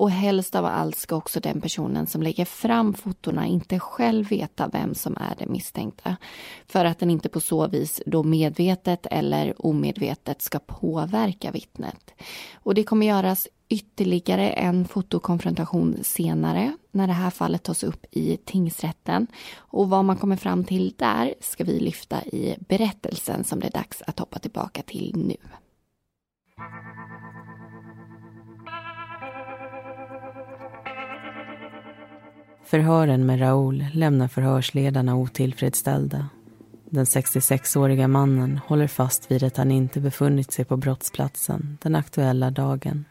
Och 0.01 0.11
helst 0.11 0.55
av 0.55 0.65
allt 0.65 0.95
ska 0.95 1.15
också 1.15 1.39
den 1.39 1.61
personen 1.61 2.07
som 2.07 2.23
lägger 2.23 2.45
fram 2.45 2.93
fotona 2.93 3.47
inte 3.47 3.79
själv 3.79 4.29
veta 4.29 4.67
vem 4.67 4.95
som 4.95 5.17
är 5.17 5.35
den 5.37 5.51
misstänkta. 5.51 6.17
För 6.67 6.85
att 6.85 6.99
den 6.99 7.09
inte 7.09 7.29
på 7.29 7.39
så 7.39 7.67
vis 7.67 8.01
då 8.05 8.23
medvetet 8.23 9.07
eller 9.11 9.65
omedvetet 9.65 10.41
ska 10.41 10.59
påverka 10.59 11.51
vittnet. 11.51 12.13
Och 12.53 12.73
det 12.75 12.83
kommer 12.83 13.05
göras 13.05 13.47
ytterligare 13.69 14.49
en 14.49 14.87
fotokonfrontation 14.87 15.97
senare 16.03 16.77
när 16.91 17.07
det 17.07 17.13
här 17.13 17.29
fallet 17.29 17.63
tas 17.63 17.83
upp 17.83 18.05
i 18.11 18.37
tingsrätten. 18.37 19.27
Och 19.57 19.89
vad 19.89 20.05
man 20.05 20.17
kommer 20.17 20.35
fram 20.35 20.63
till 20.63 20.93
där 20.97 21.33
ska 21.39 21.63
vi 21.63 21.79
lyfta 21.79 22.23
i 22.23 22.55
berättelsen 22.59 23.43
som 23.43 23.59
det 23.59 23.67
är 23.67 23.71
dags 23.71 24.01
att 24.07 24.19
hoppa 24.19 24.39
tillbaka 24.39 24.81
till 24.81 25.13
nu. 25.15 25.37
Förhören 32.63 33.25
med 33.25 33.41
Raoul 33.41 33.85
lämnar 33.93 34.27
förhörsledarna 34.27 35.15
otillfredsställda. 35.15 36.29
Den 36.89 37.05
66-åriga 37.05 38.07
mannen 38.07 38.59
håller 38.67 38.87
fast 38.87 39.31
vid 39.31 39.43
att 39.43 39.57
han 39.57 39.71
inte 39.71 39.99
befunnit 39.99 40.51
sig 40.51 40.65
på 40.65 40.77
brottsplatsen 40.77 41.77
den 41.81 41.95
aktuella 41.95 42.51
dagen. 42.51 43.05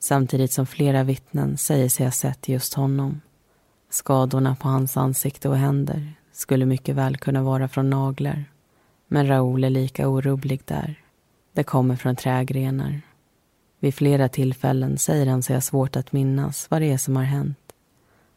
Samtidigt 0.00 0.52
som 0.52 0.66
flera 0.66 1.02
vittnen 1.02 1.58
säger 1.58 1.88
sig 1.88 2.06
ha 2.06 2.10
sett 2.10 2.48
just 2.48 2.74
honom. 2.74 3.20
Skadorna 3.90 4.56
på 4.56 4.68
hans 4.68 4.96
ansikte 4.96 5.48
och 5.48 5.56
händer 5.56 6.12
skulle 6.32 6.66
mycket 6.66 6.96
väl 6.96 7.16
kunna 7.16 7.42
vara 7.42 7.68
från 7.68 7.90
naglar. 7.90 8.44
Men 9.08 9.26
Raoul 9.28 9.64
är 9.64 9.70
lika 9.70 10.08
orubblig 10.08 10.62
där. 10.64 10.94
Det 11.52 11.62
kommer 11.62 11.96
från 11.96 12.16
trägrenar. 12.16 13.00
Vid 13.80 13.94
flera 13.94 14.28
tillfällen 14.28 14.98
säger 14.98 15.26
han 15.26 15.42
sig 15.42 15.56
ha 15.56 15.60
svårt 15.60 15.96
att 15.96 16.12
minnas 16.12 16.66
vad 16.70 16.82
det 16.82 16.92
är 16.92 16.98
som 16.98 17.16
har 17.16 17.24
hänt. 17.24 17.59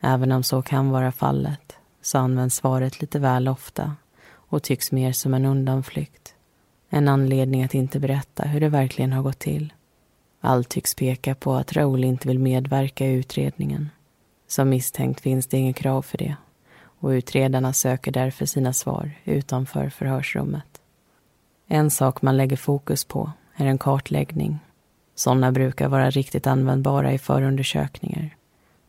Även 0.06 0.32
om 0.32 0.44
så 0.44 0.62
kan 0.62 0.90
vara 0.90 1.12
fallet 1.12 1.78
så 2.02 2.18
används 2.18 2.56
svaret 2.56 3.02
lite 3.02 3.20
väl 3.20 3.48
ofta 3.48 3.96
och 4.34 4.64
tycks 4.64 4.92
mer 4.92 5.12
som 5.12 5.34
en 5.34 5.46
undanflykt. 5.46 6.36
En 6.90 7.08
anledning 7.08 7.64
att 7.64 7.74
inte 7.74 8.00
berätta 8.00 8.44
hur 8.44 8.60
det 8.60 8.70
verkligen 8.70 9.14
har 9.14 9.24
gått 9.24 9.40
till. 9.40 9.74
Allt 10.42 10.70
tycks 10.70 10.96
peka 10.96 11.36
på 11.36 11.54
att 11.54 11.74
Raoul 11.74 12.04
inte 12.04 12.28
vill 12.28 12.40
medverka 12.40 13.08
i 13.08 13.14
utredningen. 13.14 13.90
Som 14.48 14.70
misstänkt 14.70 15.22
finns 15.22 15.48
det 15.48 15.58
inget 15.58 15.76
krav 15.76 16.02
för 16.02 16.18
det 16.18 16.36
och 17.00 17.10
utredarna 17.10 17.74
söker 17.74 18.12
därför 18.12 18.46
sina 18.46 18.74
svar 18.74 19.12
utanför 19.24 19.90
förhörsrummet. 19.90 20.82
En 21.68 21.92
sak 21.92 22.22
man 22.22 22.38
lägger 22.38 22.58
fokus 22.58 23.06
på 23.06 23.32
är 23.56 23.66
en 23.66 23.78
kartläggning. 23.78 24.60
Sådana 25.16 25.52
brukar 25.52 25.88
vara 25.88 26.10
riktigt 26.10 26.48
användbara 26.48 27.14
i 27.14 27.18
förundersökningar 27.18 28.36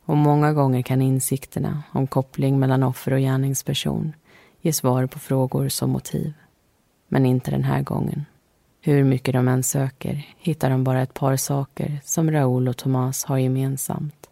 och 0.05 0.17
många 0.17 0.53
gånger 0.53 0.83
kan 0.83 1.03
insikterna 1.03 1.83
om 1.93 2.07
koppling 2.07 2.59
mellan 2.59 2.83
offer 2.83 3.13
och 3.13 3.21
gärningsperson 3.21 4.13
ge 4.61 4.73
svar 4.73 5.07
på 5.07 5.19
frågor 5.19 5.69
som 5.69 5.91
motiv. 5.91 6.33
Men 7.09 7.27
inte 7.27 7.51
den 7.51 7.65
här 7.65 7.83
gången. 7.83 8.25
Hur 8.81 9.05
mycket 9.05 9.35
de 9.35 9.49
än 9.49 9.63
söker 9.63 10.27
hittar 10.39 10.71
de 10.71 10.85
bara 10.85 11.03
ett 11.03 11.15
par 11.15 11.37
saker 11.37 12.01
som 12.05 12.31
Raoul 12.31 12.69
och 12.69 12.77
Thomas 12.77 13.25
har 13.25 13.39
gemensamt. 13.39 14.29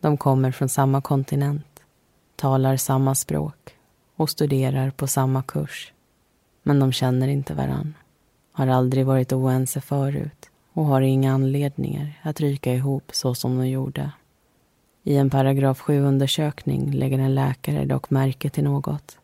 De 0.00 0.16
kommer 0.16 0.52
från 0.52 0.68
samma 0.68 1.00
kontinent, 1.00 1.82
talar 2.36 2.76
samma 2.76 3.14
språk 3.14 3.76
och 4.16 4.30
studerar 4.30 4.90
på 4.90 5.06
samma 5.06 5.42
kurs. 5.42 5.92
Men 6.62 6.78
de 6.78 6.92
känner 6.92 7.28
inte 7.28 7.54
varann, 7.54 7.94
har 8.52 8.66
aldrig 8.66 9.06
varit 9.06 9.32
oense 9.32 9.80
förut 9.80 10.50
och 10.72 10.84
har 10.84 11.00
inga 11.00 11.32
anledningar 11.32 12.20
att 12.22 12.40
ryka 12.40 12.72
ihop 12.72 13.10
så 13.12 13.34
som 13.34 13.58
de 13.58 13.68
gjorde. 13.68 14.10
I 15.06 15.16
en 15.16 15.30
paragraf 15.30 15.80
7-undersökning 15.80 16.92
lägger 16.92 17.18
en 17.18 17.34
läkare 17.34 17.84
dock 17.84 18.10
märke 18.10 18.50
till 18.50 18.64
något. 18.64 19.18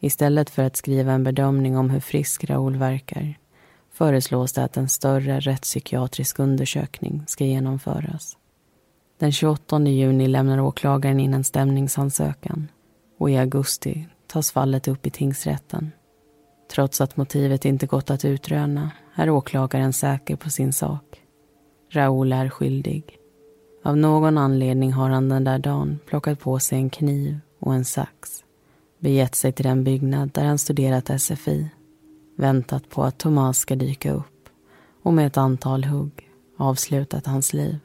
Istället 0.00 0.50
för 0.50 0.62
att 0.62 0.76
skriva 0.76 1.12
en 1.12 1.24
bedömning 1.24 1.76
om 1.76 1.90
hur 1.90 2.00
frisk 2.00 2.44
Raoul 2.44 2.76
verkar 2.76 3.38
föreslås 3.92 4.52
det 4.52 4.64
att 4.64 4.76
en 4.76 4.88
större 4.88 5.40
rättspsykiatrisk 5.40 6.38
undersökning 6.38 7.24
ska 7.26 7.44
genomföras. 7.44 8.36
Den 9.18 9.32
28 9.32 9.80
juni 9.80 10.28
lämnar 10.28 10.60
åklagaren 10.60 11.20
in 11.20 11.34
en 11.34 11.44
stämningsansökan 11.44 12.68
och 13.18 13.30
i 13.30 13.36
augusti 13.36 14.06
tas 14.26 14.52
fallet 14.52 14.88
upp 14.88 15.06
i 15.06 15.10
tingsrätten. 15.10 15.92
Trots 16.74 17.00
att 17.00 17.16
motivet 17.16 17.64
inte 17.64 17.86
gått 17.86 18.10
att 18.10 18.24
utröna 18.24 18.90
är 19.14 19.30
åklagaren 19.30 19.92
säker 19.92 20.36
på 20.36 20.50
sin 20.50 20.72
sak. 20.72 21.22
Raoul 21.90 22.32
är 22.32 22.48
skyldig. 22.48 23.18
Av 23.84 23.96
någon 23.96 24.38
anledning 24.38 24.92
har 24.92 25.10
han 25.10 25.28
den 25.28 25.44
där 25.44 25.58
dagen 25.58 25.98
plockat 26.06 26.40
på 26.40 26.58
sig 26.58 26.78
en 26.78 26.90
kniv 26.90 27.38
och 27.60 27.74
en 27.74 27.84
sax 27.84 28.44
begett 28.98 29.34
sig 29.34 29.52
till 29.52 29.64
den 29.64 29.84
byggnad 29.84 30.30
där 30.30 30.44
han 30.44 30.58
studerat 30.58 31.20
SFI 31.20 31.70
väntat 32.36 32.88
på 32.88 33.04
att 33.04 33.18
Thomas 33.18 33.58
ska 33.58 33.76
dyka 33.76 34.12
upp 34.12 34.48
och 35.02 35.12
med 35.12 35.26
ett 35.26 35.36
antal 35.36 35.84
hugg 35.84 36.30
avslutat 36.56 37.26
hans 37.26 37.52
liv. 37.52 37.78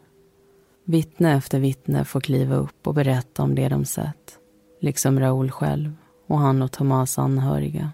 Vittne 0.86 1.34
efter 1.34 1.60
vittne 1.60 2.06
får 2.06 2.22
kliva 2.22 2.56
upp 2.56 2.88
och 2.88 2.94
berätta 2.94 3.44
om 3.44 3.56
det 3.56 3.70
de 3.70 3.86
sett, 3.86 4.40
liksom 4.82 5.20
Raoul 5.20 5.52
själv 5.52 5.94
och 6.28 6.40
han 6.40 6.62
och 6.62 6.72
Thomas 6.72 7.20
anhöriga. 7.20 7.92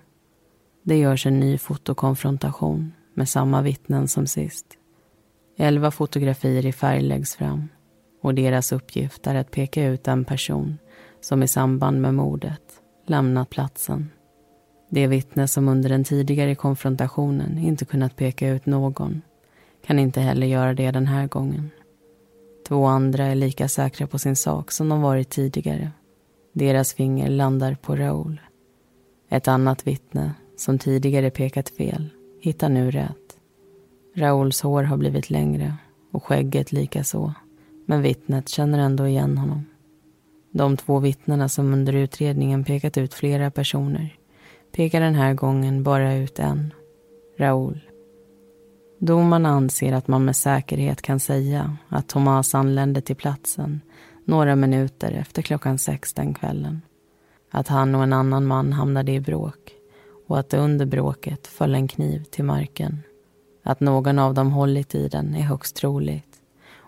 Det 0.84 0.97
görs 0.97 1.26
en 1.26 1.39
ny 1.39 1.58
fotokonfrontation 1.58 2.91
med 3.14 3.30
samma 3.30 3.62
vittnen 3.62 4.08
som 4.08 4.28
sist. 4.28 4.66
Elva 5.58 5.91
fotografier 5.91 6.66
i 6.66 6.74
färg 6.74 7.01
läggs 7.01 7.36
fram 7.36 7.68
och 8.24 8.36
deras 8.36 8.71
uppgift 8.71 9.28
är 9.28 9.36
att 9.36 9.51
peka 9.51 9.86
ut 9.86 10.07
en 10.07 10.26
person 10.26 10.78
som 11.21 11.43
i 11.43 11.47
samband 11.47 12.01
med 12.01 12.13
mordet 12.13 12.61
lämnat 13.05 13.49
platsen. 13.49 14.09
Det 14.89 15.07
vittne 15.07 15.47
som 15.47 15.67
under 15.67 15.89
den 15.89 16.03
tidigare 16.03 16.55
konfrontationen 16.55 17.57
inte 17.57 17.86
kunnat 17.86 18.15
peka 18.15 18.49
ut 18.49 18.65
någon 18.65 19.21
kan 19.86 19.99
inte 19.99 20.21
heller 20.21 20.47
göra 20.47 20.74
det 20.74 20.91
den 20.91 21.07
här 21.07 21.28
gången. 21.28 21.69
Två 22.67 22.86
andra 22.86 23.26
är 23.26 23.36
lika 23.36 23.67
säkra 23.67 24.07
på 24.07 24.19
sin 24.19 24.36
sak 24.36 24.71
som 24.71 24.89
de 24.89 25.01
varit 25.01 25.30
tidigare. 25.30 25.91
Deras 26.53 26.93
finger 26.93 27.30
landar 27.30 27.78
på 27.82 27.95
Raoul. 27.95 28.41
Ett 29.30 29.47
annat 29.47 29.88
vittne, 29.88 30.34
som 30.57 30.80
tidigare 30.80 31.30
pekat 31.30 31.69
fel, 31.69 32.09
hittar 32.41 32.69
nu 32.69 32.91
rätt. 32.91 33.38
Raouls 34.15 34.61
hår 34.61 34.84
har 34.84 34.97
blivit 34.97 35.30
längre 35.30 35.76
och 36.11 36.24
skägget 36.24 36.71
likaså. 36.71 37.34
Men 37.86 38.02
vittnet 38.02 38.50
känner 38.50 38.80
ändå 38.80 39.08
igen 39.08 39.38
honom. 39.38 39.66
De 40.52 40.78
två 40.78 41.00
vittnena 41.00 41.50
som 41.50 41.74
under 41.74 41.94
utredningen 41.94 42.64
pekat 42.64 42.98
ut 42.98 43.14
flera 43.14 43.52
personer 43.52 44.18
pekar 44.76 45.02
den 45.02 45.16
här 45.16 45.34
gången 45.34 45.84
bara 45.84 46.14
ut 46.14 46.40
en, 46.40 46.74
Raoul. 47.38 47.80
Domarna 49.00 49.50
anser 49.50 49.94
att 49.94 50.08
man 50.08 50.26
med 50.26 50.36
säkerhet 50.36 51.02
kan 51.02 51.20
säga 51.20 51.78
att 51.90 52.08
Thomas 52.08 52.56
anlände 52.56 53.02
till 53.02 53.16
platsen 53.16 53.82
några 54.26 54.56
minuter 54.56 55.12
efter 55.12 55.42
klockan 55.42 55.78
sex 55.78 56.14
den 56.14 56.34
kvällen. 56.34 56.82
Att 57.52 57.68
han 57.68 57.96
och 57.96 58.04
en 58.04 58.14
annan 58.14 58.46
man 58.46 58.74
hamnade 58.74 59.12
i 59.12 59.20
bråk 59.20 59.74
och 60.28 60.40
att 60.40 60.50
det 60.50 60.58
under 60.58 60.86
bråket 60.86 61.48
föll 61.48 61.76
en 61.76 61.88
kniv 61.88 62.24
till 62.24 62.44
marken. 62.44 63.00
Att 63.64 63.80
någon 63.80 64.20
av 64.20 64.34
dem 64.34 64.52
hållit 64.52 64.96
i 64.96 65.08
den 65.08 65.36
är 65.36 65.42
högst 65.42 65.76
troligt 65.76 66.33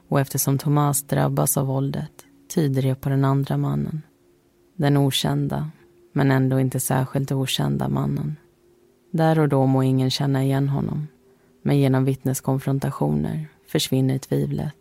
och 0.07 0.19
eftersom 0.19 0.57
Thomas 0.57 1.03
drabbas 1.03 1.57
av 1.57 1.67
våldet 1.67 2.25
tyder 2.55 2.81
det 2.81 2.95
på 2.95 3.09
den 3.09 3.25
andra 3.25 3.57
mannen. 3.57 4.01
Den 4.75 4.97
okända, 4.97 5.71
men 6.13 6.31
ändå 6.31 6.59
inte 6.59 6.79
särskilt 6.79 7.31
okända 7.31 7.89
mannen. 7.89 8.35
Där 9.11 9.39
och 9.39 9.49
då 9.49 9.65
må 9.65 9.83
ingen 9.83 10.11
känna 10.11 10.43
igen 10.43 10.69
honom, 10.69 11.07
men 11.61 11.79
genom 11.79 12.05
vittneskonfrontationer 12.05 13.47
försvinner 13.67 14.17
tvivlet. 14.17 14.75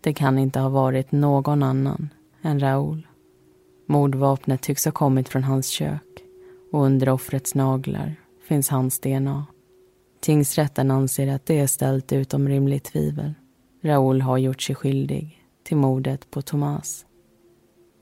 Det 0.00 0.14
kan 0.14 0.38
inte 0.38 0.60
ha 0.60 0.68
varit 0.68 1.12
någon 1.12 1.62
annan 1.62 2.08
än 2.42 2.60
Raoul. 2.60 3.06
Mordvapnet 3.86 4.62
tycks 4.62 4.84
ha 4.84 4.92
kommit 4.92 5.28
från 5.28 5.44
hans 5.44 5.68
kök 5.68 6.24
och 6.72 6.84
under 6.84 7.08
offrets 7.08 7.54
naglar 7.54 8.16
finns 8.48 8.68
hans 8.68 8.98
DNA. 9.00 9.46
Tingsrätten 10.20 10.90
anser 10.90 11.34
att 11.34 11.46
det 11.46 11.60
är 11.60 11.66
ställt 11.66 12.12
utom 12.12 12.48
rimligt 12.48 12.84
tvivel. 12.84 13.34
Raoul 13.84 14.20
har 14.20 14.38
gjort 14.38 14.62
sig 14.62 14.74
skyldig 14.74 15.42
till 15.64 15.76
mordet 15.76 16.30
på 16.30 16.42
Thomas. 16.42 17.06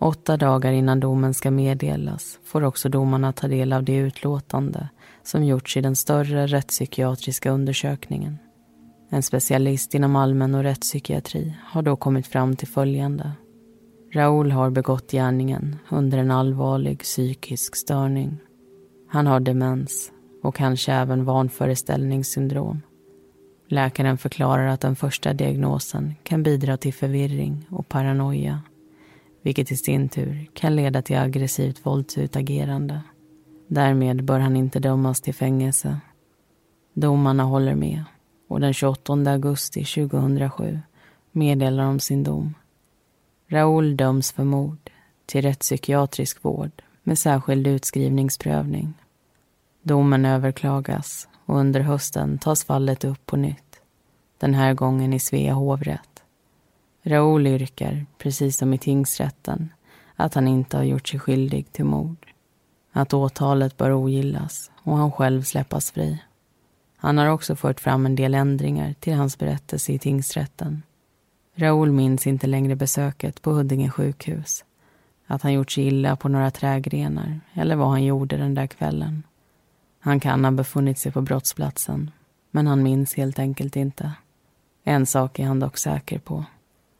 Åtta 0.01 0.37
dagar 0.37 0.73
innan 0.73 1.01
domen 1.01 1.35
ska 1.35 1.51
meddelas 1.51 2.39
får 2.45 2.65
också 2.65 2.89
domarna 2.89 3.33
ta 3.33 3.49
del 3.49 3.73
av 3.73 3.85
det 3.85 3.97
utlåtande 3.97 4.89
som 5.23 5.45
gjorts 5.45 5.77
i 5.77 5.81
den 5.81 5.97
större 5.97 6.47
rättspsykiatriska 6.47 7.51
undersökningen. 7.51 8.39
En 9.11 9.23
specialist 9.23 9.95
inom 9.95 10.17
allmän 10.17 10.55
och 10.55 10.63
rättspsykiatri 10.63 11.57
har 11.65 11.83
då 11.83 11.97
kommit 11.97 12.27
fram 12.27 12.57
till 12.57 12.69
följande. 12.69 13.33
Raoul 14.15 14.51
har 14.51 14.71
begått 14.71 15.11
gärningen 15.11 15.77
under 15.91 16.19
en 16.19 16.31
allvarlig 16.31 16.99
psykisk 16.99 17.77
störning. 17.77 18.39
Han 19.09 19.27
har 19.27 19.41
demens 19.41 20.13
och 20.43 20.55
kanske 20.55 20.93
även 20.93 21.25
vanföreställningssyndrom. 21.25 22.81
Läkaren 23.73 24.19
förklarar 24.19 24.67
att 24.67 24.81
den 24.81 24.97
första 24.97 25.33
diagnosen 25.33 26.15
kan 26.23 26.43
bidra 26.43 26.77
till 26.77 26.95
förvirring 26.95 27.67
och 27.71 27.89
paranoia 27.89 28.63
vilket 29.43 29.73
i 29.73 29.77
sin 29.77 30.09
tur 30.09 30.47
kan 30.55 30.77
leda 30.77 31.03
till 31.03 31.17
aggressivt 31.17 31.87
våldsutagerande. 31.87 33.01
Därmed 33.67 34.25
bör 34.25 34.39
han 34.39 34.57
inte 34.57 34.79
dömas 34.79 35.21
till 35.21 35.35
fängelse. 35.35 36.01
Domarna 36.93 37.43
håller 37.43 37.75
med 37.75 38.05
och 38.49 38.61
den 38.61 38.75
28 38.75 39.13
augusti 39.13 39.85
2007 39.85 40.81
meddelar 41.31 41.85
de 41.85 42.01
sin 42.01 42.25
dom. 42.25 42.55
Raoul 43.49 43.97
döms 43.97 44.33
för 44.33 44.45
mord 44.45 44.91
till 45.27 45.43
rättspsykiatrisk 45.43 46.45
vård 46.45 46.83
med 47.03 47.19
särskild 47.19 47.67
utskrivningsprövning. 47.67 48.95
Domen 49.83 50.25
överklagas 50.25 51.29
och 51.53 51.59
under 51.59 51.81
hösten 51.81 52.39
tas 52.39 52.65
fallet 52.65 53.05
upp 53.05 53.27
på 53.27 53.37
nytt. 53.37 53.81
Den 54.39 54.55
här 54.55 54.75
gången 54.75 55.13
i 55.13 55.19
Svea 55.19 55.53
hovrätt. 55.53 56.23
Raoul 57.03 57.47
yrkar, 57.47 58.07
precis 58.19 58.57
som 58.57 58.75
i 58.75 58.79
tingsrätten, 58.79 59.73
att 60.17 60.35
han 60.35 60.49
inte 60.49 60.77
har 60.77 60.85
gjort 60.85 61.09
sig 61.09 61.21
skyldig 61.21 61.73
till 61.73 61.85
mord. 61.85 62.27
Att 62.93 63.15
åtalet 63.15 63.77
bör 63.77 63.93
ogillas 63.93 64.71
och 64.83 64.97
han 64.97 65.13
själv 65.13 65.43
släppas 65.43 65.91
fri. 65.91 66.23
Han 66.97 67.19
har 67.19 67.27
också 67.27 67.57
fört 67.57 67.81
fram 67.81 68.07
en 68.07 68.17
del 68.17 68.35
ändringar 68.35 68.95
till 69.01 69.15
hans 69.15 69.39
berättelse 69.39 69.93
i 69.93 69.99
tingsrätten. 69.99 70.83
Raoul 71.55 71.93
minns 71.93 72.27
inte 72.27 72.47
längre 72.47 72.77
besöket 72.77 73.43
på 73.43 73.51
Huddinge 73.51 73.91
sjukhus. 73.91 74.65
Att 75.27 75.43
han 75.43 75.53
gjort 75.53 75.71
sig 75.71 75.87
illa 75.87 76.17
på 76.17 76.29
några 76.29 76.51
trädgrenar 76.51 77.41
eller 77.55 77.77
vad 77.77 77.89
han 77.89 78.05
gjorde 78.05 78.37
den 78.37 78.55
där 78.55 78.67
kvällen. 78.67 79.23
Han 80.05 80.21
kan 80.21 80.45
ha 80.45 80.51
befunnit 80.51 80.99
sig 80.99 81.13
på 81.13 81.21
brottsplatsen, 81.21 82.11
men 82.51 82.67
han 82.67 82.83
minns 82.83 83.15
helt 83.15 83.39
enkelt 83.39 83.77
inte. 83.77 84.13
En 84.85 85.07
sak 85.07 85.39
är 85.39 85.47
han 85.47 85.61
dock 85.61 85.77
säker 85.77 86.19
på. 86.19 86.45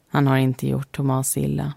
Han 0.09 0.27
har 0.27 0.37
inte 0.37 0.67
gjort 0.67 0.91
Thomas 0.91 1.37
illa. 1.37 1.73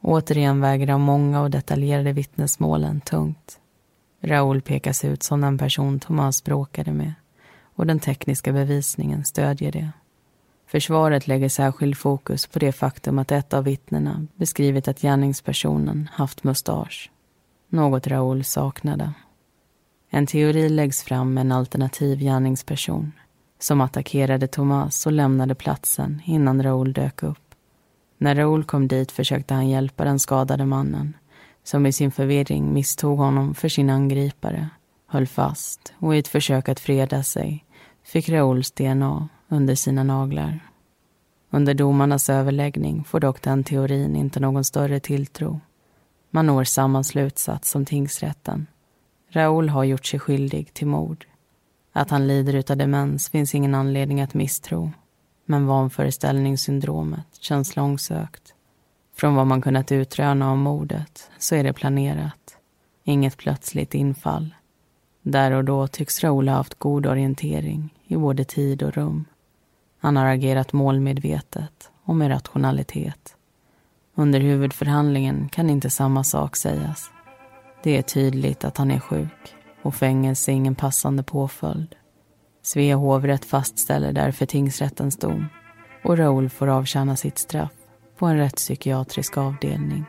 Återigen 0.00 0.60
väger 0.60 0.86
de 0.86 1.02
många 1.02 1.40
och 1.40 1.50
detaljerade 1.50 2.12
vittnesmålen 2.12 3.00
tungt. 3.00 3.58
Raoul 4.20 4.62
pekas 4.62 5.04
ut 5.04 5.22
som 5.22 5.40
den 5.40 5.58
person 5.58 6.00
Thomas 6.00 6.44
bråkade 6.44 6.92
med 6.92 7.14
och 7.74 7.86
den 7.86 8.00
tekniska 8.00 8.52
bevisningen 8.52 9.24
stödjer 9.24 9.72
det. 9.72 9.90
Försvaret 10.66 11.26
lägger 11.26 11.48
särskild 11.48 11.96
fokus 11.96 12.46
på 12.46 12.58
det 12.58 12.72
faktum 12.72 13.18
att 13.18 13.32
ett 13.32 13.54
av 13.54 13.64
vittnena 13.64 14.26
beskrivit 14.34 14.88
att 14.88 15.00
gärningspersonen 15.00 16.08
haft 16.12 16.44
mustasch. 16.44 17.10
Något 17.68 18.06
Raoul 18.06 18.44
saknade. 18.44 19.12
En 20.14 20.26
teori 20.26 20.68
läggs 20.68 21.02
fram 21.02 21.34
med 21.34 21.40
en 21.40 21.52
alternativ 21.52 22.18
gärningsperson 22.18 23.12
som 23.58 23.80
attackerade 23.80 24.46
Thomas 24.46 25.06
och 25.06 25.12
lämnade 25.12 25.54
platsen 25.54 26.22
innan 26.24 26.62
Raoul 26.62 26.92
dök 26.92 27.22
upp. 27.22 27.54
När 28.18 28.34
Raoul 28.34 28.64
kom 28.64 28.88
dit 28.88 29.12
försökte 29.12 29.54
han 29.54 29.68
hjälpa 29.68 30.04
den 30.04 30.18
skadade 30.18 30.66
mannen 30.66 31.16
som 31.64 31.86
i 31.86 31.92
sin 31.92 32.12
förvirring 32.12 32.72
misstog 32.72 33.18
honom 33.18 33.54
för 33.54 33.68
sin 33.68 33.90
angripare, 33.90 34.68
höll 35.06 35.26
fast 35.26 35.92
och 35.98 36.16
i 36.16 36.18
ett 36.18 36.28
försök 36.28 36.68
att 36.68 36.80
freda 36.80 37.22
sig 37.22 37.64
fick 38.04 38.28
Raouls 38.28 38.70
DNA 38.70 39.28
under 39.48 39.74
sina 39.74 40.02
naglar. 40.02 40.60
Under 41.50 41.74
domarnas 41.74 42.30
överläggning 42.30 43.04
får 43.04 43.20
dock 43.20 43.42
den 43.42 43.64
teorin 43.64 44.16
inte 44.16 44.40
någon 44.40 44.64
större 44.64 45.00
tilltro. 45.00 45.60
Man 46.30 46.46
når 46.46 46.64
samma 46.64 47.04
slutsats 47.04 47.70
som 47.70 47.84
tingsrätten. 47.84 48.66
Raoul 49.34 49.68
har 49.68 49.84
gjort 49.84 50.06
sig 50.06 50.20
skyldig 50.20 50.74
till 50.74 50.86
mord. 50.86 51.26
Att 51.92 52.10
han 52.10 52.26
lider 52.26 52.72
av 52.72 52.76
demens 52.76 53.28
finns 53.28 53.54
ingen 53.54 53.74
anledning 53.74 54.20
att 54.20 54.34
misstro. 54.34 54.92
Men 55.44 55.66
vanföreställningssyndromet 55.66 57.26
känns 57.40 57.76
långsökt. 57.76 58.54
Från 59.16 59.34
vad 59.34 59.46
man 59.46 59.62
kunnat 59.62 59.92
utröna 59.92 60.52
om 60.52 60.58
mordet 60.58 61.30
så 61.38 61.54
är 61.54 61.64
det 61.64 61.72
planerat. 61.72 62.56
Inget 63.04 63.36
plötsligt 63.36 63.94
infall. 63.94 64.54
Där 65.22 65.52
och 65.52 65.64
då 65.64 65.86
tycks 65.86 66.24
Raoul 66.24 66.48
ha 66.48 66.56
haft 66.56 66.78
god 66.78 67.06
orientering 67.06 67.94
i 68.06 68.16
både 68.16 68.44
tid 68.44 68.82
och 68.82 68.94
rum. 68.94 69.24
Han 69.98 70.16
har 70.16 70.26
agerat 70.26 70.72
målmedvetet 70.72 71.90
och 72.04 72.16
med 72.16 72.30
rationalitet. 72.30 73.36
Under 74.14 74.40
huvudförhandlingen 74.40 75.48
kan 75.48 75.70
inte 75.70 75.90
samma 75.90 76.24
sak 76.24 76.56
sägas. 76.56 77.10
Det 77.82 77.96
är 77.96 78.02
tydligt 78.02 78.64
att 78.64 78.76
han 78.76 78.90
är 78.90 79.00
sjuk 79.00 79.54
och 79.82 79.94
fängelse 79.94 80.50
är 80.52 80.54
ingen 80.54 80.74
passande 80.74 81.22
påföljd. 81.22 81.94
Svea 82.62 82.96
hovrätt 82.96 83.44
fastställer 83.44 84.12
därför 84.12 84.46
tingsrättens 84.46 85.16
dom 85.16 85.46
och 86.04 86.18
Raoul 86.18 86.50
får 86.50 86.66
avtjäna 86.66 87.16
sitt 87.16 87.38
straff 87.38 87.72
på 88.18 88.26
en 88.26 88.36
rättspsykiatrisk 88.36 89.36
avdelning. 89.36 90.04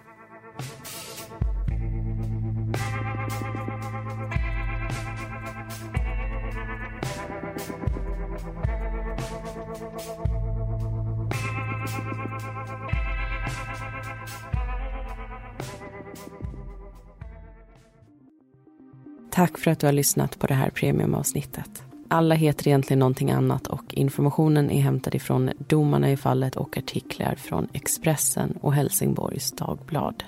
Tack 19.44 19.58
för 19.58 19.72
att 19.72 19.80
du 19.80 19.86
har 19.86 19.94
lyssnat 19.94 20.40
på 20.40 20.48
det 20.48 20.54
här 20.54 20.70
premiumavsnittet. 20.70 21.84
Alla 22.08 22.36
heter 22.36 22.68
egentligen 22.68 23.00
någonting 23.00 23.32
annat 23.32 23.68
och 23.68 23.94
informationen 23.94 24.72
är 24.72 24.82
hämtad 24.82 25.16
ifrån 25.16 25.52
domarna 25.58 26.12
i 26.12 26.18
fallet 26.18 26.56
och 26.56 26.78
artiklar 26.78 27.36
från 27.36 27.68
Expressen 27.74 28.58
och 28.62 28.74
Helsingborgs 28.74 29.52
Dagblad. 29.52 30.24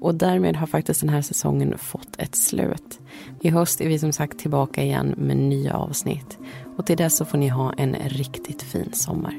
Och 0.00 0.14
därmed 0.14 0.56
har 0.56 0.66
faktiskt 0.66 1.00
den 1.00 1.08
här 1.08 1.22
säsongen 1.22 1.78
fått 1.78 2.16
ett 2.18 2.36
slut. 2.36 3.00
I 3.40 3.48
höst 3.48 3.80
är 3.80 3.88
vi 3.88 3.98
som 3.98 4.12
sagt 4.12 4.38
tillbaka 4.38 4.82
igen 4.82 5.14
med 5.18 5.36
nya 5.36 5.74
avsnitt. 5.74 6.38
Och 6.76 6.86
till 6.86 6.96
dess 6.96 7.16
så 7.16 7.24
får 7.24 7.38
ni 7.38 7.48
ha 7.48 7.72
en 7.72 7.94
riktigt 7.94 8.62
fin 8.62 8.92
sommar. 8.92 9.38